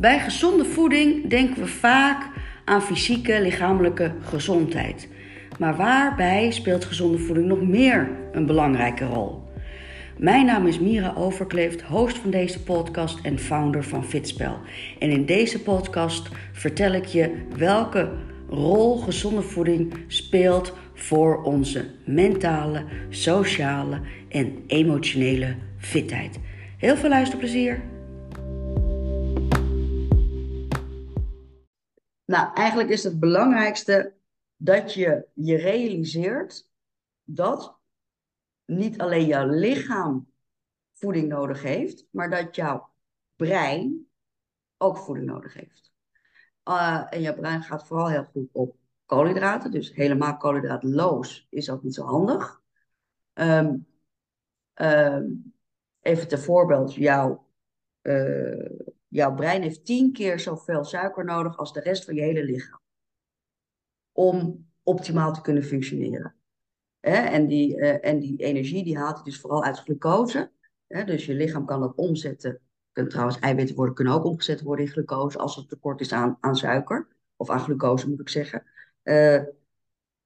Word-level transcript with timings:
Bij 0.00 0.18
gezonde 0.18 0.64
voeding 0.64 1.28
denken 1.28 1.62
we 1.62 1.68
vaak 1.68 2.30
aan 2.64 2.82
fysieke, 2.82 3.40
lichamelijke 3.42 4.12
gezondheid. 4.22 5.08
Maar 5.58 5.76
waarbij 5.76 6.50
speelt 6.50 6.84
gezonde 6.84 7.18
voeding 7.18 7.46
nog 7.46 7.62
meer 7.62 8.10
een 8.32 8.46
belangrijke 8.46 9.04
rol? 9.04 9.42
Mijn 10.16 10.46
naam 10.46 10.66
is 10.66 10.78
Mira 10.78 11.14
Overkleeft, 11.16 11.82
host 11.82 12.18
van 12.18 12.30
deze 12.30 12.62
podcast 12.62 13.18
en 13.22 13.38
founder 13.38 13.84
van 13.84 14.04
Fitspel. 14.04 14.58
En 14.98 15.10
in 15.10 15.26
deze 15.26 15.62
podcast 15.62 16.28
vertel 16.52 16.92
ik 16.92 17.04
je 17.04 17.34
welke 17.56 18.10
rol 18.48 18.96
gezonde 18.96 19.42
voeding 19.42 19.94
speelt 20.06 20.72
voor 20.94 21.42
onze 21.42 21.84
mentale, 22.04 22.84
sociale 23.08 24.00
en 24.28 24.64
emotionele 24.66 25.54
fitheid. 25.78 26.38
Heel 26.76 26.96
veel 26.96 27.08
luisterplezier! 27.08 27.97
Nou, 32.28 32.54
eigenlijk 32.54 32.88
is 32.88 33.04
het 33.04 33.20
belangrijkste 33.20 34.14
dat 34.56 34.94
je 34.94 35.26
je 35.34 35.56
realiseert 35.56 36.70
dat 37.24 37.78
niet 38.64 38.98
alleen 38.98 39.26
jouw 39.26 39.46
lichaam 39.46 40.32
voeding 40.92 41.28
nodig 41.28 41.62
heeft, 41.62 42.06
maar 42.10 42.30
dat 42.30 42.54
jouw 42.54 42.90
brein 43.36 44.08
ook 44.76 44.98
voeding 44.98 45.26
nodig 45.26 45.54
heeft. 45.54 45.92
Uh, 46.64 47.06
en 47.10 47.20
jouw 47.20 47.34
brein 47.34 47.62
gaat 47.62 47.86
vooral 47.86 48.08
heel 48.08 48.24
goed 48.24 48.48
op 48.52 48.76
koolhydraten, 49.04 49.70
dus 49.70 49.94
helemaal 49.94 50.36
koolhydraatloos 50.36 51.46
is 51.50 51.70
ook 51.70 51.82
niet 51.82 51.94
zo 51.94 52.04
handig. 52.04 52.60
Um, 53.34 53.86
um, 54.74 55.54
even 56.00 56.28
ter 56.28 56.38
voorbeeld, 56.38 56.94
jouw, 56.94 57.46
uh, 58.02 58.70
jouw 59.08 59.34
brein 59.34 59.62
heeft 59.62 59.84
tien 59.84 60.12
keer 60.12 60.40
zoveel 60.40 60.84
suiker 60.84 61.24
nodig 61.24 61.58
als 61.58 61.72
de 61.72 61.80
rest 61.80 62.04
van 62.04 62.14
je 62.14 62.20
hele 62.20 62.44
lichaam. 62.44 62.80
Om 64.12 64.66
optimaal 64.82 65.32
te 65.32 65.40
kunnen 65.40 65.62
functioneren. 65.62 66.34
En, 67.00 67.46
die, 67.46 67.76
uh, 67.76 68.04
en 68.06 68.18
die 68.18 68.36
energie 68.36 68.84
die 68.84 68.98
haalt 68.98 69.14
hij 69.14 69.24
dus 69.24 69.40
vooral 69.40 69.64
uit 69.64 69.78
glucose. 69.78 70.50
Dus 70.86 71.26
je 71.26 71.34
lichaam 71.34 71.64
kan 71.64 71.80
dat 71.80 71.94
omzetten. 71.94 72.60
Kunnen 72.92 73.12
trouwens, 73.12 73.38
eiwitten 73.38 73.76
worden, 73.76 73.94
kunnen 73.94 74.14
ook 74.14 74.24
omgezet 74.24 74.62
worden 74.62 74.84
in 74.84 74.90
glucose 74.90 75.38
als 75.38 75.56
er 75.56 75.66
tekort 75.66 76.00
is 76.00 76.12
aan, 76.12 76.36
aan 76.40 76.56
suiker. 76.56 77.08
Of 77.36 77.50
aan 77.50 77.60
glucose 77.60 78.08
moet 78.08 78.20
ik 78.20 78.28
zeggen. 78.28 78.64
Uh, 79.02 79.42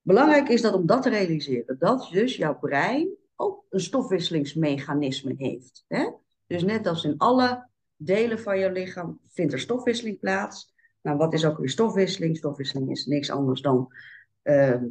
belangrijk 0.01 0.49
is 0.49 0.63
dat 0.63 0.75
om 0.75 0.87
dat 0.87 1.03
te 1.03 1.09
realiseren. 1.09 1.79
Dat 1.79 2.09
dus 2.13 2.37
jouw 2.37 2.59
brein 2.59 3.09
ook 3.37 3.65
een 3.71 3.81
stofwisselingsmechanisme 3.81 5.35
heeft. 5.37 5.85
Hè? 5.89 6.11
Dus 6.47 6.63
net 6.63 6.87
als 6.87 7.05
in 7.05 7.19
alle 7.19 7.69
delen 8.05 8.39
van 8.39 8.59
je 8.59 8.73
lichaam 8.73 9.21
vindt 9.29 9.53
er 9.53 9.61
stofwisseling 9.61 10.19
plaats. 10.21 10.75
Nou, 11.01 11.17
wat 11.17 11.33
is 11.33 11.45
ook 11.45 11.59
weer 11.59 11.69
stofwisseling? 11.69 12.37
Stofwisseling 12.37 12.91
is 12.91 13.07
niks 13.07 13.31
anders 13.31 13.61
dan 13.61 13.93
uh, 14.43 14.83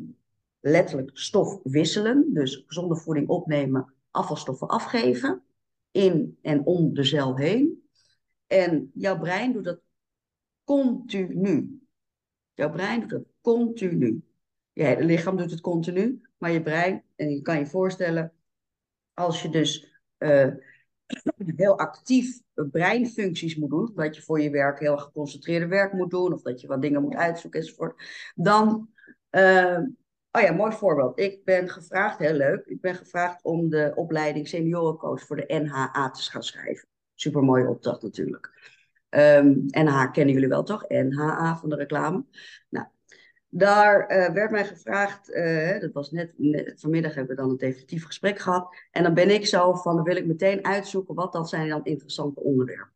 letterlijk 0.60 1.10
stof 1.14 1.60
wisselen. 1.64 2.34
Dus 2.34 2.64
gezonde 2.68 2.96
voeding 2.96 3.28
opnemen, 3.28 3.94
afvalstoffen 4.12 4.68
afgeven. 4.68 5.44
In 5.92 6.38
en 6.42 6.66
om 6.66 6.94
de 6.94 7.04
cel 7.04 7.38
heen. 7.38 7.84
En 8.48 8.92
jouw 8.94 9.20
brein 9.20 9.54
doet 9.54 9.64
dat 9.64 9.80
continu. 10.64 11.82
Jouw 12.54 12.72
brein 12.72 13.00
doet 13.00 13.10
dat 13.10 13.26
continu. 13.42 14.24
Je 14.74 15.04
lichaam 15.04 15.38
doet 15.38 15.52
het 15.52 15.62
continu, 15.62 16.22
maar 16.38 16.52
je 16.52 16.62
brein, 16.62 17.04
en 17.16 17.30
je 17.30 17.42
kan 17.42 17.60
je 17.60 17.66
voorstellen, 17.66 18.34
als 19.14 19.42
je 19.42 19.50
dus 19.50 20.02
uh, 20.18 20.48
heel 21.62 21.78
actief 21.78 22.42
breinfuncties 22.54 23.56
moet 23.56 23.70
doen, 23.70 23.92
dat 23.96 24.16
je 24.16 24.22
voor 24.22 24.42
je 24.42 24.50
werk 24.50 24.80
heel 24.80 24.98
geconcentreerde 24.98 25.68
werk 25.68 25.94
moet 25.94 26.10
doen, 26.10 26.34
of 26.34 26.42
dat 26.42 26.62
je 26.62 26.68
wat 26.68 26.82
dingen 26.82 27.02
moet 27.02 27.16
uitzoeken 27.16 27.60
enzovoort, 27.60 28.04
dan, 28.36 28.90
uh, 29.32 29.80
oh 30.32 30.42
ja, 30.42 30.52
mooi 30.54 30.72
voorbeeld. 30.72 31.20
Ik 31.20 31.44
ben 31.46 31.70
gevraagd, 31.70 32.20
heel 32.20 32.34
leuk, 32.34 32.66
ik 32.66 32.82
ben 32.82 32.96
gevraagd 32.96 33.44
om 33.44 33.70
de 33.70 33.92
opleiding 33.96 34.48
seniorencoach 34.48 35.26
voor 35.26 35.36
de 35.36 35.62
NHA 35.64 36.10
te 36.10 36.22
gaan 36.22 36.44
schrijven. 36.44 36.88
Super 37.16 37.44
mooie 37.44 37.68
opdracht 37.68 38.02
natuurlijk. 38.02 38.60
Um, 39.10 39.66
NH 39.68 40.12
kennen 40.12 40.34
jullie 40.34 40.50
wel 40.50 40.64
toch? 40.64 40.88
NHA 40.88 41.58
van 41.58 41.70
de 41.70 41.76
reclame. 41.76 42.26
Nou, 42.70 42.88
daar 43.54 44.02
uh, 44.02 44.34
werd 44.34 44.52
mij 44.52 44.66
gevraagd, 44.66 45.30
uh, 45.30 45.80
dat 45.80 45.92
was 45.92 46.12
net, 46.12 46.34
vanmiddag 46.76 47.16
hebben 47.16 47.36
we 47.36 47.42
dan 47.42 47.50
een 47.50 47.58
definitief 47.58 48.06
gesprek 48.06 48.40
gehad. 48.40 48.76
En 48.92 49.04
dan 49.04 49.14
ben 49.14 49.30
ik 49.30 49.46
zo 49.46 49.74
van, 49.74 49.96
dan 49.96 50.04
wil 50.04 50.16
ik 50.16 50.26
meteen 50.26 50.66
uitzoeken 50.66 51.16
wat 51.16 51.34
dan 51.34 51.48
zijn 51.48 51.70
dan 51.70 51.84
interessante 51.84 52.40
onderwerpen. 52.40 52.94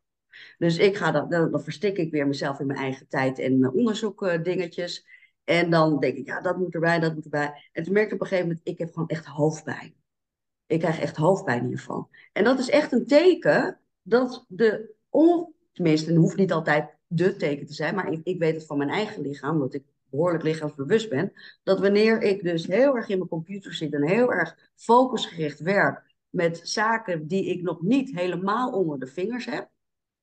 Dus 0.57 0.77
ik 0.77 0.97
ga 0.97 1.11
dan, 1.11 1.29
dan, 1.29 1.51
dan 1.51 1.63
verstik 1.63 1.97
ik 1.97 2.11
weer 2.11 2.27
mezelf 2.27 2.59
in 2.59 2.67
mijn 2.67 2.79
eigen 2.79 3.07
tijd 3.07 3.39
en 3.39 3.59
mijn 3.59 3.73
onderzoek 3.73 4.21
uh, 4.21 4.43
dingetjes. 4.43 5.05
En 5.43 5.69
dan 5.69 5.99
denk 5.99 6.17
ik, 6.17 6.25
ja, 6.25 6.41
dat 6.41 6.57
moet 6.57 6.73
erbij, 6.73 6.99
dat 6.99 7.13
moet 7.13 7.23
erbij. 7.23 7.69
En 7.71 7.83
toen 7.83 7.93
merkte 7.93 8.15
ik 8.15 8.21
op 8.21 8.21
een 8.21 8.27
gegeven 8.27 8.49
moment, 8.49 8.67
ik 8.67 8.77
heb 8.77 8.93
gewoon 8.93 9.07
echt 9.07 9.25
hoofdpijn. 9.25 9.93
Ik 10.65 10.79
krijg 10.79 10.99
echt 10.99 11.15
hoofdpijn 11.15 11.65
hiervan. 11.65 12.09
En 12.33 12.43
dat 12.43 12.59
is 12.59 12.69
echt 12.69 12.91
een 12.91 13.05
teken 13.05 13.79
dat 14.01 14.45
de, 14.47 14.93
on, 15.09 15.53
tenminste, 15.71 16.09
het 16.09 16.19
hoeft 16.19 16.37
niet 16.37 16.51
altijd 16.51 16.95
de 17.07 17.35
teken 17.35 17.65
te 17.65 17.73
zijn, 17.73 17.95
maar 17.95 18.11
ik, 18.11 18.21
ik 18.23 18.39
weet 18.39 18.55
het 18.55 18.65
van 18.65 18.77
mijn 18.77 18.89
eigen 18.89 19.21
lichaam, 19.21 19.59
dat 19.59 19.73
ik 19.73 19.83
behoorlijk 20.09 20.43
lichaamsbewust 20.43 21.09
ben, 21.09 21.31
dat 21.63 21.79
wanneer 21.79 22.21
ik 22.21 22.43
dus 22.43 22.67
heel 22.67 22.95
erg 22.95 23.07
in 23.07 23.17
mijn 23.17 23.29
computer 23.29 23.73
zit 23.73 23.93
en 23.93 24.07
heel 24.07 24.31
erg 24.31 24.71
focusgericht 24.75 25.59
werk 25.59 26.13
met 26.29 26.59
zaken 26.63 27.27
die 27.27 27.45
ik 27.45 27.61
nog 27.61 27.81
niet 27.81 28.15
helemaal 28.15 28.71
onder 28.71 28.99
de 28.99 29.07
vingers 29.07 29.45
heb, 29.45 29.69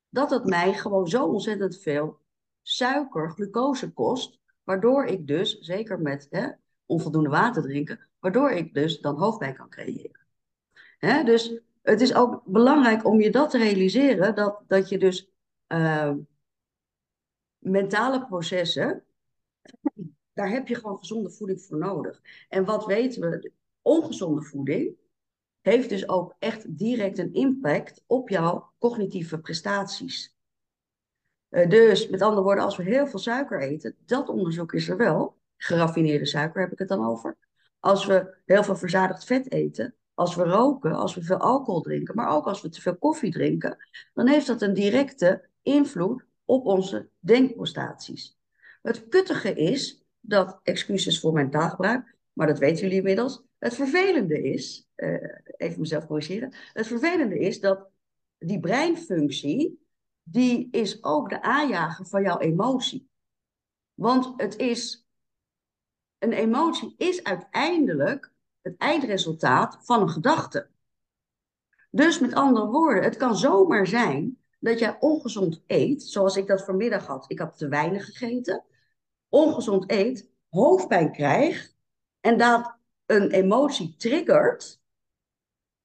dat 0.08 0.30
het 0.30 0.44
mij 0.44 0.72
gewoon 0.72 1.08
zo 1.08 1.24
ontzettend 1.24 1.78
veel 1.78 2.20
suiker, 2.62 3.30
glucose 3.30 3.92
kost, 3.92 4.38
waardoor 4.64 5.04
ik 5.04 5.26
dus, 5.26 5.58
zeker 5.58 6.00
met 6.00 6.26
hè, 6.30 6.48
onvoldoende 6.86 7.28
water 7.28 7.62
drinken, 7.62 8.08
waardoor 8.18 8.50
ik 8.50 8.74
dus 8.74 9.00
dan 9.00 9.18
hoofdpijn 9.18 9.54
kan 9.56 9.68
creëren. 9.68 10.26
Hè, 10.98 11.24
dus 11.24 11.60
het 11.82 12.00
is 12.00 12.14
ook 12.14 12.42
belangrijk 12.44 13.04
om 13.04 13.20
je 13.20 13.30
dat 13.30 13.50
te 13.50 13.58
realiseren, 13.58 14.34
dat, 14.34 14.62
dat 14.66 14.88
je 14.88 14.98
dus 14.98 15.30
uh, 15.68 16.12
mentale 17.58 18.26
processen, 18.26 19.04
daar 20.32 20.50
heb 20.50 20.68
je 20.68 20.74
gewoon 20.74 20.98
gezonde 20.98 21.30
voeding 21.30 21.62
voor 21.62 21.78
nodig. 21.78 22.20
En 22.48 22.64
wat 22.64 22.86
weten 22.86 23.30
we? 23.30 23.52
Ongezonde 23.82 24.42
voeding 24.42 24.96
heeft 25.60 25.88
dus 25.88 26.08
ook 26.08 26.34
echt 26.38 26.78
direct 26.78 27.18
een 27.18 27.32
impact 27.32 28.02
op 28.06 28.28
jouw 28.28 28.72
cognitieve 28.78 29.40
prestaties. 29.40 30.36
Uh, 31.50 31.68
dus 31.68 32.08
met 32.08 32.22
andere 32.22 32.42
woorden, 32.42 32.64
als 32.64 32.76
we 32.76 32.82
heel 32.82 33.06
veel 33.06 33.18
suiker 33.18 33.60
eten, 33.60 33.96
dat 34.06 34.28
onderzoek 34.28 34.72
is 34.72 34.88
er 34.88 34.96
wel. 34.96 35.36
Geraffineerde 35.56 36.26
suiker 36.26 36.60
heb 36.60 36.72
ik 36.72 36.78
het 36.78 36.88
dan 36.88 37.06
over. 37.06 37.36
Als 37.78 38.06
we 38.06 38.36
heel 38.44 38.64
veel 38.64 38.76
verzadigd 38.76 39.24
vet 39.24 39.52
eten, 39.52 39.94
als 40.14 40.34
we 40.34 40.42
roken, 40.42 40.92
als 40.92 41.14
we 41.14 41.22
veel 41.22 41.36
alcohol 41.36 41.80
drinken, 41.80 42.14
maar 42.14 42.28
ook 42.28 42.46
als 42.46 42.62
we 42.62 42.68
te 42.68 42.80
veel 42.80 42.96
koffie 42.96 43.32
drinken, 43.32 43.76
dan 44.14 44.28
heeft 44.28 44.46
dat 44.46 44.62
een 44.62 44.74
directe 44.74 45.48
invloed 45.62 46.24
op 46.44 46.66
onze 46.66 47.08
denkprestaties. 47.18 48.36
Het 48.82 49.08
kuttige 49.08 49.54
is 49.54 50.04
dat, 50.20 50.60
excuses 50.62 51.20
voor 51.20 51.32
mijn 51.32 51.50
taalgebruik, 51.50 52.16
maar 52.32 52.46
dat 52.46 52.58
weten 52.58 52.82
jullie 52.82 52.96
inmiddels. 52.96 53.42
Het 53.58 53.74
vervelende 53.74 54.42
is, 54.42 54.88
uh, 54.96 55.38
even 55.56 55.80
mezelf 55.80 56.06
corrigeren, 56.06 56.54
het 56.72 56.86
vervelende 56.86 57.38
is 57.38 57.60
dat 57.60 57.88
die 58.38 58.60
breinfunctie, 58.60 59.86
die 60.22 60.68
is 60.70 61.04
ook 61.04 61.28
de 61.28 61.42
aanjager 61.42 62.06
van 62.06 62.22
jouw 62.22 62.38
emotie. 62.38 63.08
Want 63.94 64.32
het 64.36 64.56
is, 64.56 65.06
een 66.18 66.32
emotie 66.32 66.94
is 66.96 67.24
uiteindelijk 67.24 68.32
het 68.60 68.76
eindresultaat 68.76 69.78
van 69.80 70.00
een 70.00 70.08
gedachte. 70.10 70.68
Dus 71.90 72.18
met 72.18 72.34
andere 72.34 72.66
woorden, 72.66 73.02
het 73.02 73.16
kan 73.16 73.36
zomaar 73.36 73.86
zijn 73.86 74.38
dat 74.58 74.78
jij 74.78 74.96
ongezond 75.00 75.62
eet, 75.66 76.02
zoals 76.02 76.36
ik 76.36 76.46
dat 76.46 76.64
vanmiddag 76.64 77.06
had. 77.06 77.24
Ik 77.28 77.38
had 77.38 77.58
te 77.58 77.68
weinig 77.68 78.04
gegeten. 78.04 78.64
Ongezond 79.32 79.90
eet, 79.90 80.30
hoofdpijn 80.48 81.12
krijgt 81.12 81.76
en 82.20 82.38
dat 82.38 82.76
een 83.06 83.30
emotie 83.30 83.96
triggert. 83.96 84.80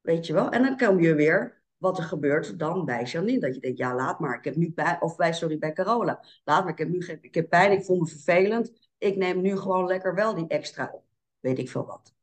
Weet 0.02 0.26
je 0.26 0.34
wel? 0.34 0.50
En 0.50 0.64
dan 0.64 0.78
kom 0.78 1.00
je 1.00 1.16
weer 1.16 1.62
wat 1.78 1.98
er 1.98 2.04
gebeurt 2.04 2.60
dan 2.60 2.86
bij 2.86 3.04
Janine. 3.04 3.40
Dat 3.40 3.56
je 3.56 3.62
denkt, 3.62 3.78
ja, 3.78 3.96
laat 3.96 4.20
maar. 4.20 4.38
Ik 4.38 4.44
heb 4.44 4.56
nu 4.56 4.72
bij, 4.72 4.98
of 5.00 5.16
bij, 5.16 5.34
sorry, 5.34 5.58
bij 5.58 5.74
Carola. 5.74 6.24
Laat 6.44 6.64
maar, 6.64 6.72
ik 6.72 6.78
heb 6.78 6.88
nu 6.88 7.06
ik 7.22 7.36
heb 7.36 7.50
pijn, 7.50 7.72
ik 7.72 7.84
voel 7.84 8.00
me 8.00 8.08
vervelend. 8.08 8.72
Ik 8.98 9.16
neem 9.16 9.42
nu 9.42 9.58
gewoon 9.58 9.88
lekker 9.88 10.16
wel 10.16 10.36
die 10.36 10.48
extra. 10.48 10.96
Weet 11.40 11.60
ik 11.60 11.70
veel 11.70 11.86
wat. 11.86 12.14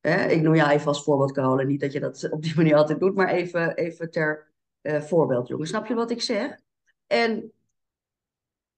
Eh, 0.00 0.30
ik 0.30 0.42
noem 0.42 0.54
jou 0.54 0.70
even 0.70 0.86
als 0.86 1.02
voorbeeld, 1.02 1.32
Carola. 1.32 1.62
Niet 1.62 1.80
dat 1.80 1.92
je 1.92 2.00
dat 2.00 2.30
op 2.30 2.42
die 2.42 2.56
manier 2.56 2.76
altijd 2.76 3.00
doet, 3.00 3.14
maar 3.14 3.28
even, 3.28 3.74
even 3.74 4.10
ter 4.10 4.52
uh, 4.82 5.00
voorbeeld, 5.00 5.48
jongen. 5.48 5.66
Snap 5.66 5.86
je 5.86 5.94
wat 5.94 6.10
ik 6.10 6.22
zeg? 6.22 6.58
En 7.06 7.52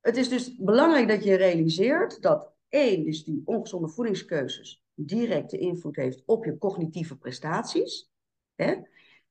het 0.04 0.16
is 0.16 0.28
dus 0.28 0.56
belangrijk 0.56 1.08
dat 1.08 1.24
je 1.24 1.34
realiseert 1.34 2.22
dat 2.22 2.52
één, 2.68 3.04
dus 3.04 3.24
die 3.24 3.42
ongezonde 3.44 3.88
voedingskeuzes 3.88 4.84
directe 4.94 5.58
invloed 5.58 5.96
heeft 5.96 6.22
op 6.26 6.44
je 6.44 6.58
cognitieve 6.58 7.16
prestaties. 7.16 8.10
Hè? 8.54 8.74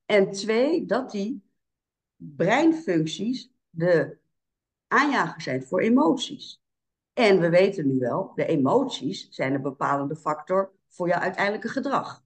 En 0.05 0.31
twee, 0.31 0.85
dat 0.85 1.11
die 1.11 1.43
breinfuncties 2.15 3.51
de 3.69 4.17
aanjager 4.87 5.41
zijn 5.41 5.63
voor 5.63 5.81
emoties. 5.81 6.61
En 7.13 7.39
we 7.39 7.49
weten 7.49 7.87
nu 7.87 7.99
wel, 7.99 8.31
de 8.35 8.45
emoties 8.45 9.27
zijn 9.29 9.53
een 9.53 9.61
bepalende 9.61 10.15
factor 10.15 10.73
voor 10.87 11.07
jouw 11.07 11.19
uiteindelijke 11.19 11.69
gedrag. 11.69 12.23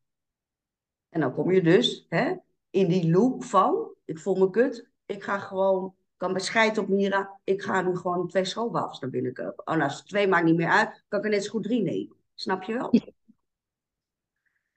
En 1.09 1.19
dan 1.19 1.33
kom 1.33 1.51
je 1.51 1.61
dus 1.61 2.05
hè, 2.09 2.35
in 2.69 2.88
die 2.88 3.11
loop 3.11 3.43
van, 3.43 3.93
ik 4.05 4.19
voel 4.19 4.35
me 4.35 4.50
kut, 4.50 4.89
ik 5.05 5.23
ga 5.23 5.39
gewoon, 5.39 5.95
kan 6.17 6.33
bescheid 6.33 6.77
op 6.77 6.87
Mira, 6.87 7.39
ik 7.43 7.61
ga 7.61 7.81
nu 7.81 7.95
gewoon 7.95 8.27
twee 8.27 8.45
schoolwafels 8.45 8.99
naar 8.99 9.09
binnen 9.09 9.33
kopen. 9.33 9.67
Oh, 9.67 9.75
nou, 9.75 9.81
als 9.81 10.03
twee 10.03 10.27
maakt 10.27 10.45
niet 10.45 10.55
meer 10.55 10.69
uit, 10.69 11.03
kan 11.07 11.19
ik 11.19 11.25
er 11.25 11.31
net 11.31 11.43
zo 11.43 11.49
goed 11.49 11.63
drie 11.63 11.81
nemen. 11.81 12.15
Snap 12.33 12.63
je 12.63 12.73
wel? 12.73 12.91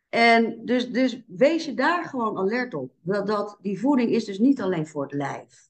En 0.09 0.65
dus, 0.65 0.91
dus 0.91 1.23
wees 1.27 1.65
je 1.65 1.75
daar 1.75 2.05
gewoon 2.05 2.39
alert 2.39 2.75
op. 2.75 2.93
Dat, 3.01 3.27
dat, 3.27 3.59
die 3.61 3.81
voeding 3.81 4.11
is 4.11 4.25
dus 4.25 4.39
niet 4.39 4.61
alleen 4.61 4.87
voor 4.87 5.03
het 5.03 5.13
lijf. 5.13 5.69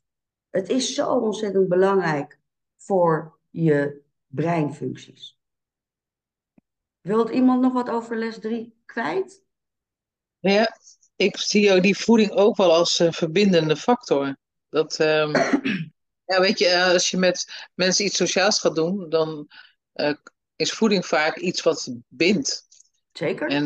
Het 0.51 0.69
is 0.69 0.95
zo 0.95 1.15
ontzettend 1.15 1.69
belangrijk 1.69 2.39
voor 2.77 3.39
je 3.51 4.03
breinfuncties. 4.27 5.39
Wilt 7.01 7.31
iemand 7.31 7.61
nog 7.61 7.73
wat 7.73 7.91
over 7.91 8.17
les 8.17 8.39
3 8.39 8.75
kwijt? 8.85 9.43
Ja, 10.39 10.79
ik 11.17 11.37
zie 11.37 11.81
die 11.81 11.99
voeding 11.99 12.31
ook 12.31 12.57
wel 12.57 12.73
als 12.73 12.99
een 12.99 13.13
verbindende 13.13 13.77
factor. 13.77 14.37
Dat, 14.71 14.97
ehm, 15.01 15.33
ja, 16.31 16.41
weet 16.41 16.59
je, 16.59 16.67
eh, 16.67 16.93
als 16.93 17.11
je 17.11 17.17
met 17.17 17.69
mensen 17.75 18.05
iets 18.05 18.17
sociaals 18.17 18.61
gaat 18.61 18.75
doen, 18.75 19.09
dan 19.09 19.49
uh, 19.95 20.15
is 20.57 20.73
voeding 20.73 21.07
vaak 21.07 21.37
iets 21.37 21.63
wat 21.63 21.95
bindt. 22.09 22.67
Zeker. 23.13 23.49
En, 23.49 23.63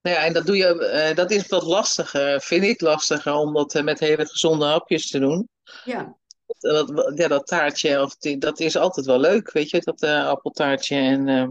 nou 0.00 0.16
ja, 0.16 0.24
en 0.24 0.32
dat, 0.32 0.46
doe 0.46 0.56
je, 0.56 1.08
uh, 1.08 1.16
dat 1.16 1.30
is 1.30 1.46
wat 1.46 1.62
lastiger, 1.62 2.40
vind 2.40 2.64
ik 2.64 2.80
lastiger, 2.80 3.32
om 3.32 3.54
dat 3.54 3.82
met 3.82 4.00
hele 4.00 4.26
gezonde 4.26 4.64
hapjes 4.64 5.10
te 5.10 5.18
doen. 5.18 5.48
Ja. 5.84 6.16
Dat, 6.58 7.12
ja, 7.14 7.28
dat 7.28 7.46
taartje, 7.46 8.02
of 8.02 8.16
die, 8.16 8.38
dat 8.38 8.60
is 8.60 8.76
altijd 8.76 9.06
wel 9.06 9.18
leuk, 9.18 9.50
weet 9.52 9.70
je, 9.70 9.80
dat 9.80 10.02
appeltaartje. 10.02 10.96
En, 10.96 11.28
ehm, 11.28 11.50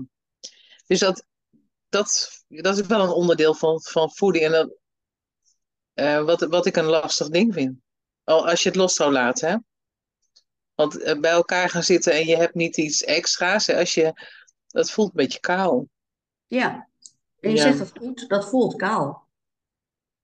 dus 0.87 0.99
dat, 0.99 1.25
dat, 1.89 2.29
dat 2.47 2.77
is 2.77 2.87
wel 2.87 3.01
een 3.01 3.09
onderdeel 3.09 3.53
van, 3.53 3.81
van 3.81 4.11
voeding. 4.11 4.45
En 4.45 4.51
dat, 4.51 4.75
uh, 5.99 6.23
wat, 6.23 6.41
wat 6.41 6.65
ik 6.65 6.75
een 6.75 6.85
lastig 6.85 7.29
ding 7.29 7.53
vind. 7.53 7.79
Al 8.23 8.49
als 8.49 8.63
je 8.63 8.69
het 8.69 8.77
los 8.77 8.93
zou 8.93 9.11
laten, 9.11 9.49
hè. 9.49 9.57
Want 10.75 10.99
uh, 10.99 11.19
bij 11.19 11.31
elkaar 11.31 11.69
gaan 11.69 11.83
zitten 11.83 12.13
en 12.13 12.25
je 12.25 12.35
hebt 12.37 12.53
niet 12.53 12.77
iets 12.77 13.03
extra's. 13.03 13.67
Hè, 13.67 13.79
als 13.79 13.93
je, 13.93 14.13
dat 14.67 14.91
voelt 14.91 15.09
een 15.09 15.15
beetje 15.15 15.39
kaal. 15.39 15.87
Ja, 16.47 16.89
en 17.39 17.49
je 17.49 17.55
ja. 17.55 17.61
zegt 17.61 17.77
dat 17.77 17.91
goed, 17.97 18.29
dat 18.29 18.49
voelt 18.49 18.75
kaal. 18.75 19.27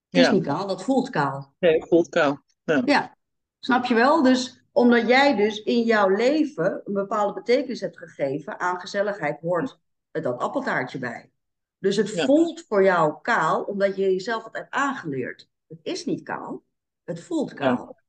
Het 0.10 0.22
is 0.22 0.28
ja. 0.28 0.31
niet 0.31 0.44
kaal, 0.44 0.68
dat 0.68 0.84
voelt 0.84 1.10
kaal. 1.10 1.54
Nee, 1.60 1.80
het 1.80 1.88
voelt 1.88 2.10
kaal. 2.10 2.44
Ja. 2.64 2.81
ja, 2.86 3.18
snap 3.60 3.86
je 3.86 3.94
wel? 3.94 4.22
Dus 4.24 4.64
omdat 4.72 5.08
jij 5.08 5.36
dus 5.36 5.64
in 5.64 5.84
jouw 5.84 6.10
leven 6.10 6.81
een 6.86 6.94
bepaalde 6.94 7.34
betekenis 7.34 7.81
hebt 7.81 7.98
gegeven 7.98 8.60
aan 8.60 8.80
gezelligheid, 8.80 9.40
hoort 9.42 9.80
dat 10.12 10.40
appeltaartje 10.40 11.00
bij. 11.00 11.31
Dus 11.78 11.96
het 11.96 12.12
voelt 12.12 12.66
voor 12.68 12.84
jou 12.84 13.22
kaal, 13.22 13.64
omdat 13.64 13.96
je 13.96 14.02
jezelf 14.02 14.44
het 14.44 14.54
hebt 14.54 14.72
aangeleerd. 14.72 15.50
Het 15.75 15.86
is 15.94 16.06
niet 16.06 16.24
kaal, 16.24 16.64
het 17.04 17.24
voelt 17.24 17.54
kaal. 17.54 17.78
Ja. 17.78 18.02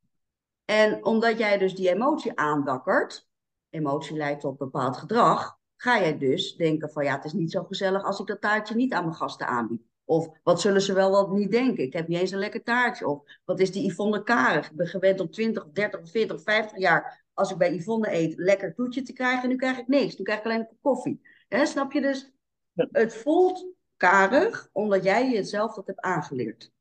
En 0.64 1.04
omdat 1.04 1.38
jij 1.38 1.58
dus 1.58 1.74
die 1.74 1.88
emotie 1.88 2.38
aanwakkert, 2.38 3.28
emotie 3.70 4.16
leidt 4.16 4.40
tot 4.40 4.58
bepaald 4.58 4.96
gedrag, 4.96 5.58
ga 5.76 5.98
jij 5.98 6.18
dus 6.18 6.56
denken 6.56 6.90
van 6.90 7.04
ja, 7.04 7.14
het 7.14 7.24
is 7.24 7.32
niet 7.32 7.50
zo 7.50 7.64
gezellig 7.64 8.04
als 8.04 8.20
ik 8.20 8.26
dat 8.26 8.40
taartje 8.40 8.74
niet 8.74 8.92
aan 8.92 9.04
mijn 9.04 9.16
gasten 9.16 9.46
aanbied. 9.46 9.82
Of 10.04 10.28
wat 10.42 10.60
zullen 10.60 10.80
ze 10.80 10.92
wel 10.92 11.10
wat 11.10 11.30
niet 11.30 11.50
denken? 11.50 11.84
Ik 11.84 11.92
heb 11.92 12.08
niet 12.08 12.18
eens 12.18 12.30
een 12.30 12.38
lekker 12.38 12.62
taartje. 12.62 13.08
Of 13.08 13.22
wat 13.44 13.60
is 13.60 13.72
die 13.72 13.90
Yvonne 13.90 14.22
Karig? 14.22 14.70
Ik 14.70 14.76
ben 14.76 14.86
gewend 14.86 15.20
om 15.20 15.30
20, 15.30 15.66
30, 15.72 16.10
40, 16.10 16.42
50 16.42 16.78
jaar, 16.78 17.24
als 17.32 17.50
ik 17.50 17.56
bij 17.56 17.74
Yvonne 17.74 18.12
eet, 18.12 18.34
lekker 18.36 18.74
toetje 18.74 19.02
te 19.02 19.12
krijgen. 19.12 19.42
En 19.42 19.48
nu 19.48 19.56
krijg 19.56 19.78
ik 19.78 19.88
niks. 19.88 20.16
Nu 20.16 20.24
krijg 20.24 20.38
ik 20.38 20.44
alleen 20.44 20.60
een 20.60 20.78
koffie. 20.82 21.20
He, 21.48 21.66
snap 21.66 21.92
je 21.92 22.00
dus? 22.00 22.32
Het 22.74 23.14
voelt 23.14 23.66
karig, 23.96 24.68
omdat 24.72 25.04
jij 25.04 25.30
jezelf 25.30 25.74
dat 25.74 25.86
hebt 25.86 26.00
aangeleerd. 26.00 26.72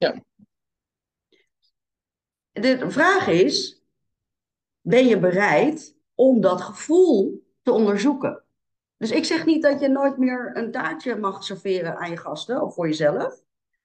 Ja. 0.00 0.24
De 2.50 2.90
vraag 2.90 3.26
is, 3.26 3.82
ben 4.80 5.06
je 5.06 5.18
bereid 5.18 5.96
om 6.14 6.40
dat 6.40 6.60
gevoel 6.60 7.46
te 7.62 7.72
onderzoeken? 7.72 8.44
Dus 8.96 9.10
ik 9.10 9.24
zeg 9.24 9.44
niet 9.44 9.62
dat 9.62 9.80
je 9.80 9.88
nooit 9.88 10.16
meer 10.16 10.50
een 10.56 10.70
taartje 10.70 11.16
mag 11.16 11.44
serveren 11.44 11.96
aan 11.96 12.10
je 12.10 12.16
gasten 12.16 12.62
of 12.62 12.74
voor 12.74 12.86
jezelf. 12.86 13.42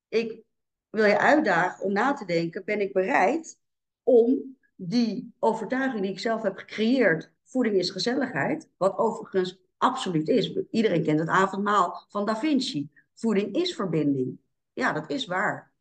Ik 0.07 0.41
wil 0.89 1.05
je 1.05 1.19
uitdagen 1.19 1.83
om 1.83 1.93
na 1.93 2.13
te 2.13 2.25
denken, 2.25 2.65
ben 2.65 2.81
ik 2.81 2.93
bereid 2.93 3.59
om 4.03 4.57
die 4.75 5.33
overtuiging 5.39 6.01
die 6.01 6.11
ik 6.11 6.19
zelf 6.19 6.41
heb 6.41 6.57
gecreëerd, 6.57 7.31
voeding 7.43 7.75
is 7.75 7.89
gezelligheid, 7.89 8.69
wat 8.77 8.97
overigens 8.97 9.59
absoluut 9.77 10.27
is. 10.27 10.59
Iedereen 10.69 11.03
kent 11.03 11.19
het 11.19 11.29
avondmaal 11.29 12.05
van 12.09 12.25
Da 12.25 12.37
Vinci. 12.37 12.89
Voeding 13.13 13.55
is 13.55 13.75
verbinding. 13.75 14.39
Ja, 14.73 14.93
dat 14.93 15.09
is 15.09 15.25
waar. 15.25 15.74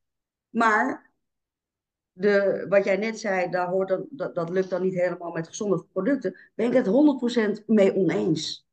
Maar 0.54 1.12
de, 2.12 2.66
wat 2.68 2.84
jij 2.84 2.96
net 2.96 3.18
zei, 3.18 3.50
daar 3.50 3.68
hoort 3.68 3.88
dan, 3.88 4.06
dat, 4.10 4.34
dat 4.34 4.50
lukt 4.50 4.70
dan 4.70 4.82
niet 4.82 4.94
helemaal 4.94 5.32
met 5.32 5.48
gezonde 5.48 5.84
producten. 5.92 6.38
Ben 6.54 6.66
ik 6.66 6.72
het 6.72 6.86
100% 7.60 7.64
mee 7.66 7.94
oneens. 7.94 8.66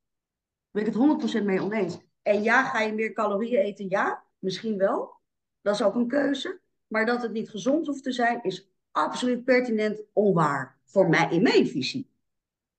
Ben 0.71 0.85
ik 0.85 0.93
het 0.93 1.41
100% 1.41 1.43
mee 1.43 1.61
oneens. 1.61 1.97
En 2.21 2.43
ja, 2.43 2.63
ga 2.63 2.79
je 2.79 2.93
meer 2.93 3.13
calorieën 3.13 3.61
eten? 3.61 3.89
Ja, 3.89 4.23
misschien 4.39 4.77
wel. 4.77 5.13
Dat 5.61 5.73
is 5.73 5.83
ook 5.83 5.95
een 5.95 6.07
keuze. 6.07 6.59
Maar 6.87 7.05
dat 7.05 7.21
het 7.21 7.31
niet 7.31 7.49
gezond 7.49 7.87
hoeft 7.87 8.03
te 8.03 8.11
zijn, 8.11 8.43
is 8.43 8.69
absoluut 8.91 9.43
pertinent 9.43 10.03
onwaar. 10.13 10.79
Voor 10.85 11.09
mij, 11.09 11.29
in 11.31 11.41
mijn 11.41 11.67
visie. 11.67 12.09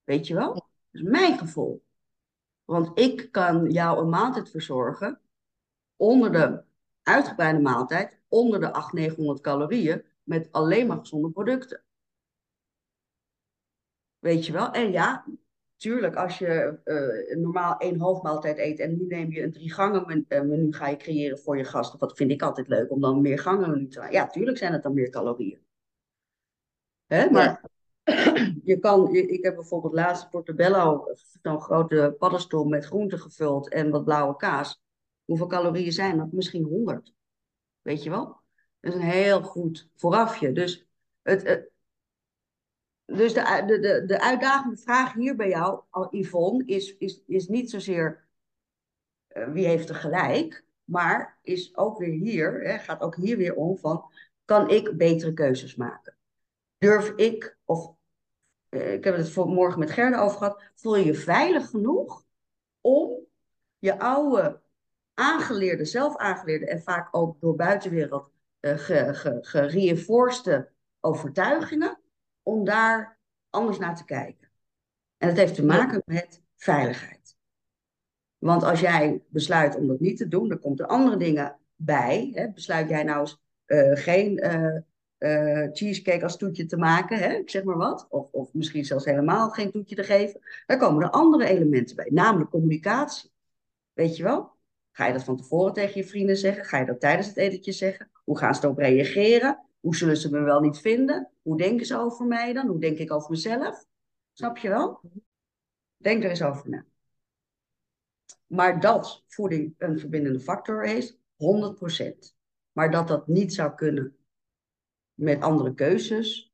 Weet 0.04 0.26
je 0.26 0.34
wel? 0.34 0.54
Dat 0.54 0.68
is 0.90 1.02
mijn 1.02 1.38
gevoel. 1.38 1.84
Want 2.64 2.98
ik 2.98 3.32
kan 3.32 3.70
jou 3.70 4.00
een 4.00 4.08
maaltijd 4.08 4.50
verzorgen 4.50 5.20
onder 5.96 6.32
de 6.32 6.62
uitgebreide 7.02 7.60
maaltijd, 7.60 8.21
onder 8.32 8.60
de 8.60 8.72
800, 8.72 8.92
900 8.92 9.40
calorieën, 9.40 10.04
met 10.22 10.48
alleen 10.52 10.86
maar 10.86 10.98
gezonde 10.98 11.30
producten. 11.30 11.82
Weet 14.18 14.46
je 14.46 14.52
wel? 14.52 14.70
En 14.70 14.92
ja, 14.92 15.24
tuurlijk, 15.76 16.16
als 16.16 16.38
je 16.38 16.80
uh, 16.84 17.36
normaal 17.36 17.76
één 17.78 17.98
hoofdmaaltijd 17.98 18.58
eet 18.58 18.78
en 18.78 18.96
nu 18.96 19.06
neem 19.06 19.32
je 19.32 19.42
een 19.42 19.52
drie 19.52 19.72
gangen 19.72 20.06
menu, 20.06 20.24
uh, 20.28 20.40
menu 20.40 20.72
ga 20.72 20.88
je 20.88 20.96
creëren 20.96 21.38
voor 21.38 21.56
je 21.56 21.64
gasten. 21.64 21.98
Dat 21.98 22.16
vind 22.16 22.30
ik 22.30 22.42
altijd 22.42 22.68
leuk, 22.68 22.90
om 22.90 23.00
dan 23.00 23.20
meer 23.20 23.38
gangen 23.38 23.70
menu 23.70 23.88
te 23.88 23.98
maken. 23.98 24.14
Ja, 24.14 24.26
tuurlijk 24.26 24.58
zijn 24.58 24.72
het 24.72 24.82
dan 24.82 24.94
meer 24.94 25.10
calorieën. 25.10 25.60
Hè? 27.06 27.30
Maar 27.30 27.64
je 28.70 28.78
kan, 28.80 29.14
ik 29.14 29.44
heb 29.44 29.54
bijvoorbeeld 29.54 29.94
laatst 29.94 30.30
portobello, 30.30 31.04
zo'n 31.42 31.60
grote 31.60 32.14
paddenstoel 32.18 32.64
met 32.64 32.84
groenten 32.84 33.18
gevuld 33.18 33.68
en 33.68 33.90
wat 33.90 34.04
blauwe 34.04 34.36
kaas. 34.36 34.80
Hoeveel 35.24 35.46
calorieën 35.46 35.92
zijn 35.92 36.16
dat? 36.16 36.32
Misschien 36.32 36.64
100. 36.64 37.12
Weet 37.82 38.02
je 38.02 38.10
wel? 38.10 38.40
Dat 38.80 38.92
is 38.92 38.94
een 38.94 39.06
heel 39.06 39.42
goed 39.42 39.88
voorafje. 39.96 40.52
Dus, 40.52 40.86
het, 41.22 41.42
het 41.42 41.70
dus 43.04 43.34
de, 43.34 43.62
de, 43.66 43.78
de, 43.78 44.04
de 44.06 44.20
uitdagende 44.20 44.76
vraag 44.76 45.12
hier 45.12 45.36
bij 45.36 45.48
jou, 45.48 45.82
Yvonne, 46.10 46.64
is, 46.64 46.96
is, 46.96 47.22
is 47.26 47.48
niet 47.48 47.70
zozeer 47.70 48.24
uh, 49.28 49.48
wie 49.48 49.66
heeft 49.66 49.88
er 49.88 49.94
gelijk, 49.94 50.64
maar 50.84 51.38
is 51.42 51.76
ook 51.76 51.98
weer 51.98 52.12
hier, 52.12 52.60
hè, 52.62 52.78
gaat 52.78 53.00
ook 53.00 53.16
hier 53.16 53.36
weer 53.36 53.54
om 53.54 53.78
van, 53.78 54.04
kan 54.44 54.70
ik 54.70 54.96
betere 54.96 55.32
keuzes 55.32 55.74
maken? 55.74 56.16
Durf 56.78 57.08
ik, 57.08 57.56
of 57.64 57.94
uh, 58.70 58.92
ik 58.92 59.04
heb 59.04 59.16
het 59.16 59.30
voor 59.30 59.48
morgen 59.48 59.78
met 59.78 59.90
Gerda 59.90 60.20
over 60.20 60.38
gehad, 60.38 60.62
voel 60.74 60.96
je 60.96 61.04
je 61.04 61.14
veilig 61.14 61.68
genoeg 61.68 62.24
om 62.80 63.26
je 63.78 63.98
oude 63.98 64.61
aangeleerde, 65.14 65.84
zelf 65.84 66.16
aangeleerde 66.16 66.66
en 66.66 66.82
vaak 66.82 67.08
ook 67.10 67.40
door 67.40 67.54
buitenwereld 67.54 68.30
uh, 68.60 68.74
gereinforceerde 69.40 70.70
overtuigingen, 71.00 72.00
om 72.42 72.64
daar 72.64 73.18
anders 73.50 73.78
naar 73.78 73.96
te 73.96 74.04
kijken. 74.04 74.48
En 75.18 75.28
dat 75.28 75.36
heeft 75.36 75.54
te 75.54 75.64
maken 75.64 76.02
met 76.06 76.42
veiligheid. 76.56 77.36
Want 78.38 78.62
als 78.62 78.80
jij 78.80 79.22
besluit 79.28 79.76
om 79.76 79.86
dat 79.86 80.00
niet 80.00 80.16
te 80.16 80.28
doen, 80.28 80.48
dan 80.48 80.58
komt 80.58 80.80
er 80.80 80.86
andere 80.86 81.16
dingen 81.16 81.58
bij. 81.76 82.30
Hè? 82.34 82.50
Besluit 82.50 82.88
jij 82.88 83.02
nou 83.02 83.20
eens 83.20 83.40
uh, 83.66 83.90
geen 83.92 84.44
uh, 84.44 84.76
uh, 85.18 85.68
cheesecake 85.72 86.22
als 86.22 86.36
toetje 86.36 86.66
te 86.66 86.76
maken, 86.76 87.18
hè? 87.18 87.32
ik 87.32 87.50
zeg 87.50 87.64
maar 87.64 87.76
wat. 87.76 88.06
Of, 88.08 88.28
of 88.30 88.54
misschien 88.54 88.84
zelfs 88.84 89.04
helemaal 89.04 89.50
geen 89.50 89.70
toetje 89.70 89.94
te 89.94 90.04
geven. 90.04 90.40
Dan 90.66 90.78
komen 90.78 91.02
er 91.02 91.10
andere 91.10 91.44
elementen 91.44 91.96
bij, 91.96 92.08
namelijk 92.10 92.50
communicatie. 92.50 93.30
Weet 93.92 94.16
je 94.16 94.22
wel? 94.22 94.51
Ga 94.92 95.06
je 95.06 95.12
dat 95.12 95.24
van 95.24 95.36
tevoren 95.36 95.72
tegen 95.72 96.00
je 96.00 96.06
vrienden 96.06 96.36
zeggen? 96.36 96.64
Ga 96.64 96.78
je 96.78 96.86
dat 96.86 97.00
tijdens 97.00 97.26
het 97.26 97.36
etentje 97.36 97.72
zeggen? 97.72 98.10
Hoe 98.24 98.38
gaan 98.38 98.54
ze 98.54 98.64
erop 98.64 98.78
reageren? 98.78 99.66
Hoe 99.80 99.96
zullen 99.96 100.16
ze 100.16 100.30
me 100.30 100.40
wel 100.40 100.60
niet 100.60 100.78
vinden? 100.78 101.30
Hoe 101.42 101.56
denken 101.56 101.86
ze 101.86 101.96
over 101.98 102.26
mij 102.26 102.52
dan? 102.52 102.66
Hoe 102.66 102.80
denk 102.80 102.98
ik 102.98 103.12
over 103.12 103.30
mezelf? 103.30 103.84
Snap 104.32 104.56
je 104.56 104.68
wel? 104.68 105.00
Denk 105.96 106.24
er 106.24 106.30
eens 106.30 106.42
over 106.42 106.68
na. 106.68 106.84
Maar 108.46 108.80
dat 108.80 109.24
voeding 109.26 109.74
een 109.78 109.98
verbindende 109.98 110.40
factor 110.40 110.84
is, 110.84 111.16
100%. 111.16 111.16
Maar 112.72 112.90
dat 112.90 113.08
dat 113.08 113.26
niet 113.26 113.54
zou 113.54 113.74
kunnen 113.74 114.16
met 115.14 115.42
andere 115.42 115.74
keuzes, 115.74 116.52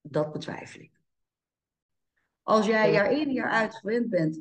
dat 0.00 0.32
betwijfel 0.32 0.80
ik. 0.80 0.92
Als 2.42 2.66
jij 2.66 2.92
jaar 2.92 3.12
in 3.12 3.32
jaar 3.32 3.50
uit 3.50 3.74
gewend 3.74 4.10
bent 4.10 4.40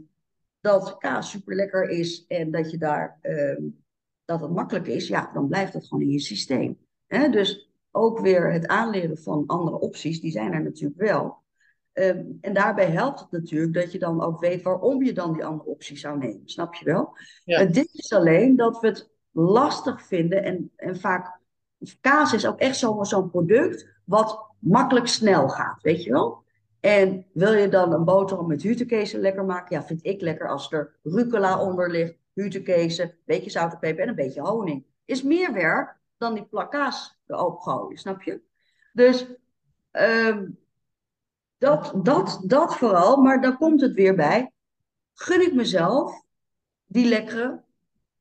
dat 0.62 0.98
kaas 0.98 1.30
super 1.30 1.56
lekker 1.56 1.90
is 1.90 2.26
en 2.28 2.52
dat 2.52 2.72
je 2.72 2.78
daar 2.78 3.20
ehm, 3.22 3.64
dat 4.26 4.42
het 4.42 4.52
makkelijk 4.52 4.88
is, 4.88 5.08
ja, 5.08 5.30
dan 5.34 5.48
blijft 5.48 5.74
het 5.74 5.88
gewoon 5.88 6.04
in 6.04 6.12
je 6.12 6.20
systeem. 6.20 6.78
Hè? 7.08 7.30
Dus 7.30 7.70
ook 7.92 8.20
weer 8.20 8.52
het 8.52 8.68
aanleren 8.68 9.18
van 9.18 9.44
andere 9.48 9.80
opties, 9.80 10.22
die 10.22 10.32
zijn 10.32 10.54
er 10.54 10.64
natuurlijk 10.64 11.00
wel. 11.00 11.38
Ehm, 11.94 12.24
en 12.42 12.54
daarbij 12.54 12.92
helpt 12.92 13.20
het 13.20 13.32
natuurlijk 13.32 13.74
dat 13.74 13.92
je 13.92 14.00
dan 14.00 14.22
ook 14.22 14.40
weet 14.40 14.62
waarom 14.62 15.04
je 15.04 15.14
dan 15.14 15.34
die 15.34 15.46
andere 15.46 15.70
optie 15.70 15.98
zou 15.98 16.18
nemen. 16.18 16.42
Snap 16.46 16.74
je 16.74 16.86
wel? 16.86 17.18
Ja. 17.44 17.60
Het 17.60 17.74
ding 17.74 17.90
is 17.92 18.14
alleen 18.14 18.56
dat 18.56 18.80
we 18.80 18.88
het 18.88 19.10
lastig 19.32 20.08
vinden 20.08 20.44
en, 20.44 20.72
en 20.76 21.00
vaak. 21.00 21.40
Kaas 22.02 22.34
is 22.34 22.48
ook 22.48 22.60
echt 22.60 22.78
zo'n 22.78 23.30
product 23.30 23.88
wat 24.04 24.46
makkelijk 24.60 25.08
snel 25.08 25.50
gaat, 25.50 25.82
weet 25.82 26.04
je 26.04 26.12
wel? 26.12 26.44
En 26.88 27.25
wil 27.34 27.53
je 27.53 27.70
dan 27.70 27.94
een 27.94 28.03
boterham 28.03 28.48
met 28.48 28.62
hutekezen 28.62 29.20
lekker 29.20 29.46
maken? 29.46 29.75
Ja, 29.75 29.84
vind 29.84 30.06
ik 30.06 30.22
lekker 30.22 30.50
als 30.50 30.72
er 30.72 30.96
rucola 31.03 31.62
onder 31.62 31.91
ligt, 31.91 32.17
hutekezen, 32.34 33.06
een 33.06 33.17
beetje 33.25 33.50
zout 33.50 33.72
en 33.72 33.79
peper 33.79 34.01
en 34.03 34.10
een 34.10 34.15
beetje 34.15 34.41
honing. 34.41 34.86
Is 35.06 35.24
meer 35.24 35.53
werk 35.53 35.98
dan 36.17 36.34
die 36.34 36.46
plakkaas 36.46 37.20
erop 37.25 37.60
gooien, 37.60 37.98
snap 37.98 38.22
je? 38.22 38.41
Dus 38.94 39.25
um, 39.91 40.60
dat, 41.58 41.94
dat, 42.03 42.41
dat 42.44 42.75
vooral, 42.75 43.22
maar 43.22 43.41
dan 43.41 43.58
komt 43.58 43.82
het 43.82 43.94
weer 43.94 44.15
bij. 44.15 44.51
Gun 45.13 45.41
ik 45.41 45.53
mezelf 45.53 46.24
die 46.86 47.08
lekkere, 47.08 47.63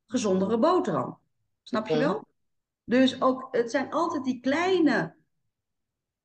gezondere 0.07 0.59
boterham. 0.59 1.19
Snap 1.63 1.87
je 1.87 1.99
wel? 1.99 2.25
Dus 2.85 3.23
ook, 3.23 3.49
het 3.51 3.71
zijn 3.71 3.93
altijd 3.93 4.25
die 4.25 4.41
kleine 4.41 5.15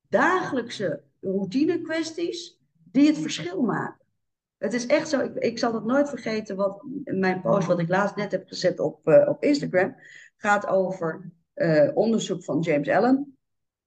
dagelijkse 0.08 1.02
routine 1.22 1.80
kwesties 1.80 2.58
die 2.84 3.06
het 3.06 3.18
verschil 3.18 3.62
maken. 3.62 4.00
Het 4.58 4.72
is 4.72 4.86
echt 4.86 5.08
zo, 5.08 5.20
ik, 5.20 5.34
ik 5.34 5.58
zal 5.58 5.74
het 5.74 5.84
nooit 5.84 6.08
vergeten, 6.08 6.56
wat 6.56 6.82
mijn 7.04 7.40
post, 7.40 7.66
wat 7.66 7.78
ik 7.78 7.88
laatst 7.88 8.16
net 8.16 8.32
heb 8.32 8.48
gezet 8.48 8.80
op, 8.80 9.08
uh, 9.08 9.28
op 9.28 9.42
Instagram, 9.42 9.96
gaat 10.36 10.66
over 10.66 11.32
uh, 11.54 11.90
onderzoek 11.94 12.44
van 12.44 12.60
James 12.60 12.88
Allen. 12.88 13.36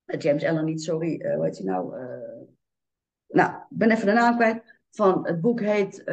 Uh, 0.05 0.19
James 0.19 0.43
Allen 0.43 0.65
niet, 0.65 0.83
sorry, 0.83 1.33
hoe 1.35 1.43
heet 1.43 1.57
hij 1.57 1.65
nou? 1.65 1.93
nou, 3.27 3.51
ik 3.51 3.77
ben 3.77 3.91
even 3.91 4.05
de 4.05 4.13
naam 4.13 4.35
kwijt. 4.35 4.63
Van 4.91 5.27
het 5.27 5.41
boek 5.41 5.59
heet 5.59 6.03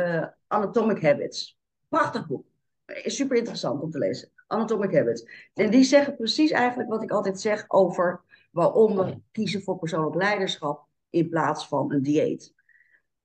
Anatomic 0.47 1.03
Habits. 1.03 1.59
Prachtig 1.89 2.27
boek. 2.27 2.45
Super 2.87 3.37
interessant 3.37 3.83
om 3.83 3.91
te 3.91 3.99
lezen. 3.99 4.29
Anatomic 4.47 4.95
Habits. 4.95 5.51
En 5.55 5.71
die 5.71 5.85
zeggen 5.85 6.17
precies 6.17 6.51
eigenlijk 6.51 6.89
wat 6.89 7.03
ik 7.03 7.11
altijd 7.11 7.41
zeg 7.41 7.65
over 7.69 8.21
waarom 8.51 8.97
we 8.97 9.21
kiezen 9.33 9.63
voor 9.63 9.79
persoonlijk 9.79 10.15
leiderschap 10.15 10.87
in 11.13 11.29
plaats 11.29 11.69
van 11.69 11.93
een 11.93 12.03
dieet. 12.03 12.55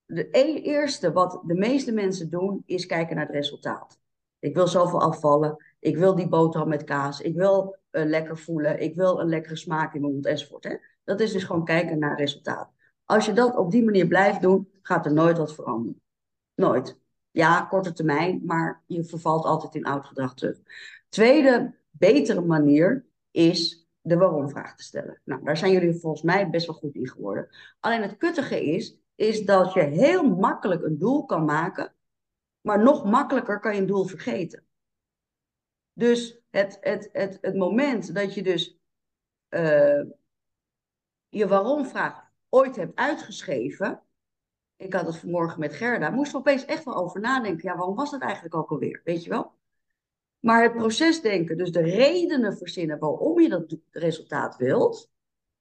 De 0.06 0.30
eerste 0.62 1.12
wat 1.12 1.42
de 1.46 1.54
meeste 1.54 1.92
mensen 1.92 2.30
doen, 2.30 2.62
is 2.66 2.86
kijken 2.86 3.16
naar 3.16 3.26
het 3.26 3.34
resultaat. 3.34 4.00
Ik 4.38 4.54
wil 4.54 4.66
zoveel 4.66 5.00
afvallen. 5.00 5.64
Ik 5.78 5.96
wil 5.96 6.14
die 6.14 6.28
boterham 6.28 6.68
met 6.68 6.84
kaas. 6.84 7.20
Ik 7.20 7.34
wil 7.34 7.76
uh, 7.90 8.04
lekker 8.04 8.38
voelen. 8.38 8.80
Ik 8.80 8.94
wil 8.94 9.20
een 9.20 9.28
lekkere 9.28 9.56
smaak 9.56 9.94
in 9.94 10.00
mijn 10.00 10.12
mond 10.12 10.26
enzovoort. 10.26 10.64
Hè? 10.64 10.76
Dat 11.04 11.20
is 11.20 11.32
dus 11.32 11.44
gewoon 11.44 11.64
kijken 11.64 11.98
naar 11.98 12.16
resultaat. 12.16 12.70
Als 13.04 13.26
je 13.26 13.32
dat 13.32 13.56
op 13.56 13.70
die 13.70 13.84
manier 13.84 14.06
blijft 14.06 14.42
doen, 14.42 14.68
gaat 14.82 15.06
er 15.06 15.12
nooit 15.12 15.38
wat 15.38 15.54
veranderen. 15.54 16.00
Nooit. 16.54 16.98
Ja, 17.30 17.60
korte 17.60 17.92
termijn, 17.92 18.42
maar 18.44 18.82
je 18.86 19.04
vervalt 19.04 19.44
altijd 19.44 19.74
in 19.74 19.84
oud 19.84 20.06
gedrag 20.06 20.34
terug. 20.34 20.58
Tweede, 21.08 21.74
betere 21.90 22.40
manier 22.40 23.06
is 23.30 23.87
de 24.08 24.16
waarom-vraag 24.16 24.76
te 24.76 24.82
stellen. 24.82 25.20
Nou, 25.24 25.44
daar 25.44 25.56
zijn 25.56 25.72
jullie 25.72 26.00
volgens 26.00 26.22
mij 26.22 26.50
best 26.50 26.66
wel 26.66 26.76
goed 26.76 26.94
in 26.94 27.08
geworden. 27.08 27.48
Alleen 27.80 28.02
het 28.02 28.16
kuttige 28.16 28.64
is, 28.64 28.98
is 29.14 29.44
dat 29.44 29.72
je 29.72 29.80
heel 29.80 30.22
makkelijk 30.36 30.82
een 30.82 30.98
doel 30.98 31.24
kan 31.24 31.44
maken, 31.44 31.94
maar 32.60 32.82
nog 32.82 33.04
makkelijker 33.04 33.60
kan 33.60 33.74
je 33.74 33.80
een 33.80 33.86
doel 33.86 34.04
vergeten. 34.04 34.66
Dus 35.92 36.40
het, 36.50 36.78
het, 36.80 37.08
het, 37.12 37.38
het 37.40 37.56
moment 37.56 38.14
dat 38.14 38.34
je 38.34 38.42
dus 38.42 38.78
uh, 39.48 40.02
je 41.28 41.48
waarom-vraag 41.48 42.30
ooit 42.48 42.76
hebt 42.76 42.98
uitgeschreven, 42.98 44.02
ik 44.76 44.94
had 44.94 45.06
het 45.06 45.16
vanmorgen 45.16 45.60
met 45.60 45.74
Gerda, 45.74 46.10
moest 46.10 46.32
er 46.32 46.38
opeens 46.38 46.64
echt 46.64 46.84
wel 46.84 46.96
over 46.96 47.20
nadenken. 47.20 47.68
Ja, 47.68 47.76
waarom 47.76 47.94
was 47.94 48.10
dat 48.10 48.20
eigenlijk 48.20 48.54
ook 48.54 48.70
alweer? 48.70 49.00
Weet 49.04 49.24
je 49.24 49.30
wel? 49.30 49.57
Maar 50.38 50.62
het 50.62 50.74
proces 50.74 51.20
denken, 51.20 51.56
dus 51.56 51.72
de 51.72 51.82
redenen 51.82 52.56
verzinnen 52.56 52.98
waarom 52.98 53.40
je 53.40 53.48
dat 53.48 53.76
resultaat 53.90 54.56
wilt, 54.56 55.10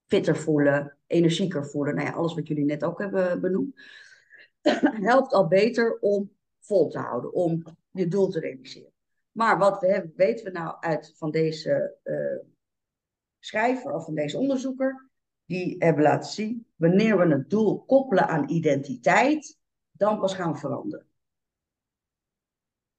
fitter 0.06 0.38
voelen, 0.38 0.98
energieker 1.08 1.66
voelen, 1.66 1.96
nou 1.96 2.08
ja, 2.08 2.14
alles 2.14 2.34
wat 2.34 2.48
jullie 2.48 2.66
net 2.66 2.84
ook 2.84 3.00
hebben 3.00 3.42
benoemd, 3.42 3.82
helpt 5.12 5.34
al 5.34 5.48
beter 5.48 6.00
om 6.00 6.32
vol 6.60 6.90
te 6.90 7.00
houden, 7.00 7.34
om 7.34 7.64
je 7.92 8.08
doel 8.08 8.28
te 8.30 8.40
realiseren. 8.40 8.92
Maar 9.32 9.58
wat 9.58 9.80
we 9.80 10.12
weten 10.16 10.46
we 10.46 10.52
nou 10.52 10.78
uit 10.80 11.14
van 11.18 11.32
deze 11.32 11.98
uh, 12.04 12.52
schrijver 13.40 13.94
of 13.94 14.06
van 14.06 14.16
deze 14.16 14.38
onderzoeker, 14.38 15.10
die 15.46 15.76
hebben 15.80 16.04
laten 16.04 16.32
zien, 16.32 16.68
wanneer 16.76 17.18
we 17.18 17.36
het 17.36 17.50
doel 17.50 17.86
koppelen 17.86 18.28
aan 18.28 18.50
identiteit, 18.50 19.58
dan 19.92 20.20
pas 20.20 20.34
gaan 20.34 20.52
we 20.52 20.58
veranderen. 20.58 21.08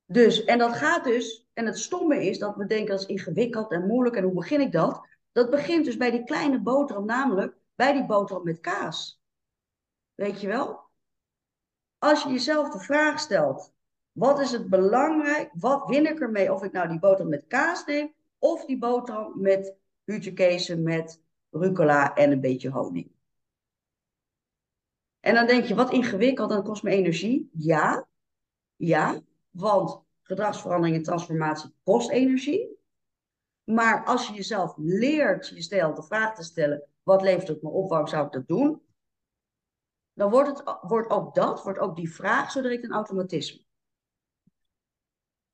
Dus, 0.05 0.45
en 0.45 0.59
dat 0.59 0.77
gaat 0.77 1.05
dus, 1.05 1.48
en 1.59 1.67
het 1.67 1.79
stomme 1.79 2.27
is 2.27 2.39
dat 2.39 2.57
we 2.57 2.67
denken 2.67 2.89
dat 2.91 3.01
is 3.01 3.07
ingewikkeld 3.07 3.71
en 3.71 3.87
moeilijk 3.87 4.17
en 4.17 4.23
hoe 4.23 4.35
begin 4.35 4.61
ik 4.61 4.73
dat? 4.73 5.07
Dat 5.33 5.51
begint 5.51 5.85
dus 5.85 5.97
bij 5.97 6.11
die 6.11 6.25
kleine 6.25 6.61
boterham, 6.61 7.05
namelijk 7.05 7.57
bij 7.75 7.93
die 7.93 8.07
boterham 8.07 8.45
met 8.45 8.61
kaas. 8.61 9.23
Weet 10.15 10.41
je 10.41 10.47
wel? 10.47 10.81
Als 11.99 12.23
je 12.23 12.29
jezelf 12.29 12.69
de 12.71 12.79
vraag 12.79 13.21
stelt, 13.21 13.73
wat 14.13 14.41
is 14.41 14.51
het 14.51 14.69
belangrijk, 14.69 15.51
wat 15.53 15.89
win 15.89 16.07
ik 16.07 16.21
ermee 16.21 16.53
of 16.53 16.63
ik 16.63 16.73
nou 16.73 16.89
die 16.89 16.99
boterham 16.99 17.29
met 17.29 17.47
kaas 17.47 17.85
neem 17.85 18.15
of 18.39 18.65
die 18.65 18.79
boterham 18.79 19.41
met 19.41 19.75
hutjekezen 20.05 20.83
met 20.83 21.23
rucola 21.51 22.15
en 22.15 22.33
een 22.33 22.41
beetje 22.41 22.71
honing. 22.71 23.11
En 25.21 25.35
dan 25.35 25.47
denk 25.47 25.65
je, 25.65 25.75
wat 25.75 25.93
ingewikkeld, 25.93 26.51
dat 26.51 26.65
kost 26.65 26.83
me 26.83 26.91
energie. 26.91 27.51
Ja, 27.53 28.07
ja, 28.77 29.21
want 29.51 30.07
gedragsverandering 30.29 30.97
en 30.97 31.03
transformatie 31.03 31.75
kost 31.83 32.11
energie. 32.11 32.77
Maar 33.65 34.05
als 34.05 34.27
je 34.27 34.35
jezelf 34.35 34.75
leert 34.77 35.49
jezelf 35.49 35.95
de 35.95 36.03
vraag 36.03 36.35
te 36.35 36.43
stellen, 36.43 36.83
wat 37.03 37.23
levert 37.23 37.49
het 37.49 37.63
me 37.63 37.69
op, 37.69 37.89
waarom 37.89 38.09
zou 38.09 38.27
ik 38.27 38.33
dat 38.33 38.47
doen? 38.47 38.83
Dan 40.13 40.31
wordt, 40.31 40.49
het, 40.49 40.77
wordt 40.81 41.11
ook 41.11 41.35
dat, 41.35 41.63
wordt 41.63 41.79
ook 41.79 41.97
die 41.97 42.13
vraag 42.13 42.51
zo 42.51 42.63
direct 42.63 42.85
een 42.85 42.93
automatisme. 42.93 43.65